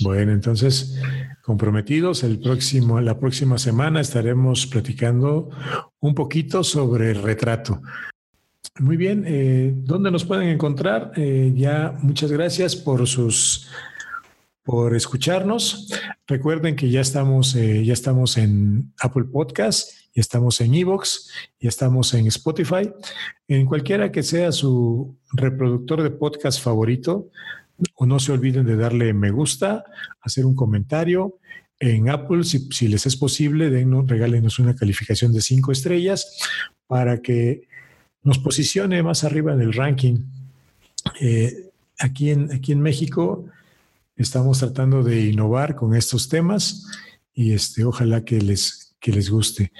Bueno, 0.00 0.32
entonces, 0.32 0.96
comprometidos, 1.42 2.22
el 2.22 2.38
próximo, 2.38 3.00
la 3.00 3.18
próxima 3.18 3.58
semana 3.58 4.00
estaremos 4.00 4.66
platicando 4.66 5.50
un 6.00 6.14
poquito 6.14 6.62
sobre 6.62 7.10
el 7.10 7.22
retrato. 7.22 7.82
Muy 8.78 8.96
bien, 8.96 9.24
eh, 9.26 9.72
¿dónde 9.74 10.10
nos 10.10 10.24
pueden 10.24 10.48
encontrar? 10.48 11.12
Eh, 11.16 11.52
ya 11.56 11.96
muchas 12.00 12.30
gracias 12.30 12.76
por 12.76 13.06
sus 13.08 13.68
por 14.68 14.94
escucharnos. 14.94 15.88
Recuerden 16.26 16.76
que 16.76 16.90
ya 16.90 17.00
estamos, 17.00 17.56
eh, 17.56 17.82
ya 17.86 17.94
estamos 17.94 18.36
en 18.36 18.92
Apple 19.00 19.24
Podcast, 19.24 19.92
ya 20.14 20.20
estamos 20.20 20.60
en 20.60 20.74
Evox, 20.74 21.30
ya 21.58 21.70
estamos 21.70 22.12
en 22.12 22.26
Spotify. 22.26 22.90
En 23.48 23.64
cualquiera 23.64 24.12
que 24.12 24.22
sea 24.22 24.52
su 24.52 25.16
reproductor 25.32 26.02
de 26.02 26.10
podcast 26.10 26.62
favorito, 26.62 27.30
no 28.00 28.18
se 28.18 28.32
olviden 28.32 28.66
de 28.66 28.76
darle 28.76 29.12
me 29.12 29.30
gusta, 29.30 29.84
hacer 30.20 30.46
un 30.46 30.54
comentario. 30.54 31.38
En 31.80 32.10
Apple, 32.10 32.42
si, 32.44 32.88
les 32.88 33.06
es 33.06 33.16
posible, 33.16 33.70
denos, 33.70 34.08
regálenos 34.08 34.58
una 34.58 34.74
calificación 34.74 35.32
de 35.32 35.40
cinco 35.40 35.70
estrellas 35.70 36.38
para 36.86 37.22
que 37.22 37.68
nos 38.22 38.38
posicione 38.38 39.02
más 39.02 39.24
arriba 39.24 39.52
en 39.52 39.60
el 39.60 39.72
ranking. 39.72 40.16
Eh, 41.20 41.70
aquí, 41.98 42.30
en, 42.30 42.52
aquí 42.52 42.72
en 42.72 42.80
México 42.80 43.46
estamos 44.16 44.58
tratando 44.58 45.02
de 45.02 45.26
innovar 45.26 45.76
con 45.76 45.94
estos 45.94 46.28
temas 46.28 46.86
y 47.32 47.52
este, 47.52 47.84
ojalá 47.84 48.24
que 48.24 48.40
les, 48.40 48.96
que 48.98 49.12
les 49.12 49.30
guste. 49.30 49.72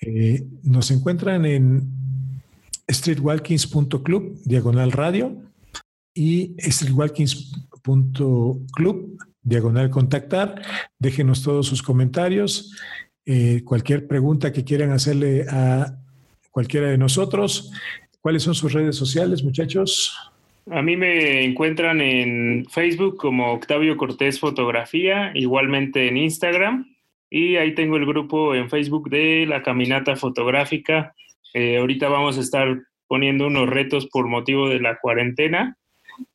Eh, 0.00 0.46
nos 0.62 0.90
encuentran 0.90 1.44
en 1.44 1.90
streetwalkings.club, 2.88 4.40
diagonal 4.44 4.92
radio, 4.92 5.42
y 6.14 6.54
streetwalkings.club, 6.58 9.18
diagonal 9.42 9.90
contactar. 9.90 10.62
Déjenos 10.98 11.42
todos 11.42 11.66
sus 11.66 11.82
comentarios, 11.82 12.76
eh, 13.24 13.62
cualquier 13.64 14.06
pregunta 14.06 14.52
que 14.52 14.64
quieran 14.64 14.92
hacerle 14.92 15.46
a 15.48 15.96
cualquiera 16.50 16.88
de 16.88 16.98
nosotros. 16.98 17.72
¿Cuáles 18.20 18.42
son 18.42 18.54
sus 18.54 18.72
redes 18.72 18.96
sociales, 18.96 19.42
muchachos? 19.42 20.32
A 20.70 20.80
mí 20.80 20.96
me 20.96 21.44
encuentran 21.44 22.00
en 22.00 22.66
Facebook 22.70 23.16
como 23.16 23.52
Octavio 23.52 23.96
Cortés 23.96 24.38
Fotografía, 24.38 25.32
igualmente 25.34 26.06
en 26.06 26.16
Instagram. 26.16 26.86
Y 27.28 27.56
ahí 27.56 27.74
tengo 27.74 27.96
el 27.96 28.06
grupo 28.06 28.54
en 28.54 28.70
Facebook 28.70 29.10
de 29.10 29.46
la 29.46 29.62
caminata 29.62 30.14
fotográfica. 30.14 31.14
Eh, 31.54 31.78
ahorita 31.78 32.08
vamos 32.08 32.38
a 32.38 32.42
estar 32.42 32.80
poniendo 33.08 33.46
unos 33.46 33.68
retos 33.68 34.06
por 34.06 34.28
motivo 34.28 34.68
de 34.68 34.80
la 34.80 34.98
cuarentena. 35.00 35.76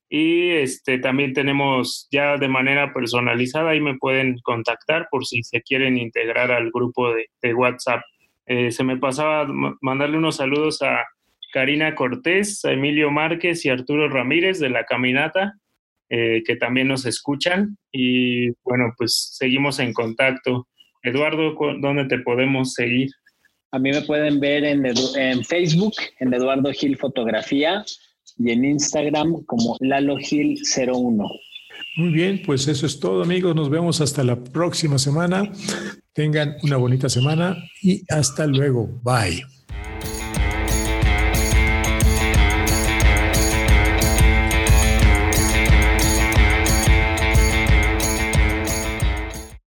Y 0.09 0.51
este, 0.51 0.99
también 0.99 1.33
tenemos 1.33 2.07
ya 2.11 2.37
de 2.37 2.47
manera 2.47 2.93
personalizada, 2.93 3.71
ahí 3.71 3.81
me 3.81 3.97
pueden 3.97 4.39
contactar 4.39 5.07
por 5.11 5.25
si 5.25 5.43
se 5.43 5.61
quieren 5.61 5.97
integrar 5.97 6.51
al 6.51 6.71
grupo 6.71 7.13
de, 7.13 7.53
WhatsApp. 7.53 8.01
Eh, 8.45 8.71
se 8.71 8.83
me 8.83 8.97
pasaba 8.97 9.45
mandarle 9.81 10.17
unos 10.17 10.37
saludos 10.37 10.81
a 10.81 11.03
Karina 11.51 11.93
Cortés, 11.95 12.63
Emilio 12.63 13.11
Márquez 13.11 13.65
y 13.65 13.69
Arturo 13.69 14.07
Ramírez 14.07 14.59
de 14.59 14.69
La 14.69 14.85
Caminata, 14.85 15.53
eh, 16.09 16.41
que 16.45 16.55
también 16.55 16.87
nos 16.87 17.05
escuchan. 17.05 17.77
Y 17.91 18.51
bueno, 18.63 18.93
pues 18.97 19.33
seguimos 19.33 19.79
en 19.79 19.91
contacto. 19.91 20.67
Eduardo, 21.03 21.53
¿dónde 21.79 22.05
te 22.05 22.19
podemos 22.19 22.73
seguir? 22.73 23.09
A 23.71 23.79
mí 23.79 23.91
me 23.91 24.01
pueden 24.01 24.39
ver 24.39 24.63
en, 24.63 24.85
en 24.85 25.43
Facebook, 25.43 25.95
en 26.19 26.33
Eduardo 26.33 26.71
Gil 26.71 26.97
Fotografía 26.97 27.83
y 28.39 28.51
en 28.51 28.65
Instagram 28.65 29.43
como 29.45 29.77
Lalo 29.79 30.17
Gil 30.17 30.59
01. 30.75 31.29
Muy 31.97 32.09
bien, 32.09 32.41
pues 32.45 32.67
eso 32.67 32.85
es 32.85 32.99
todo 32.99 33.23
amigos. 33.23 33.55
Nos 33.55 33.69
vemos 33.69 34.01
hasta 34.01 34.23
la 34.23 34.43
próxima 34.43 34.99
semana. 34.99 35.51
Tengan 36.13 36.55
una 36.63 36.77
bonita 36.77 37.09
semana 37.09 37.57
y 37.81 38.03
hasta 38.09 38.45
luego. 38.45 38.87
Bye. 39.03 39.56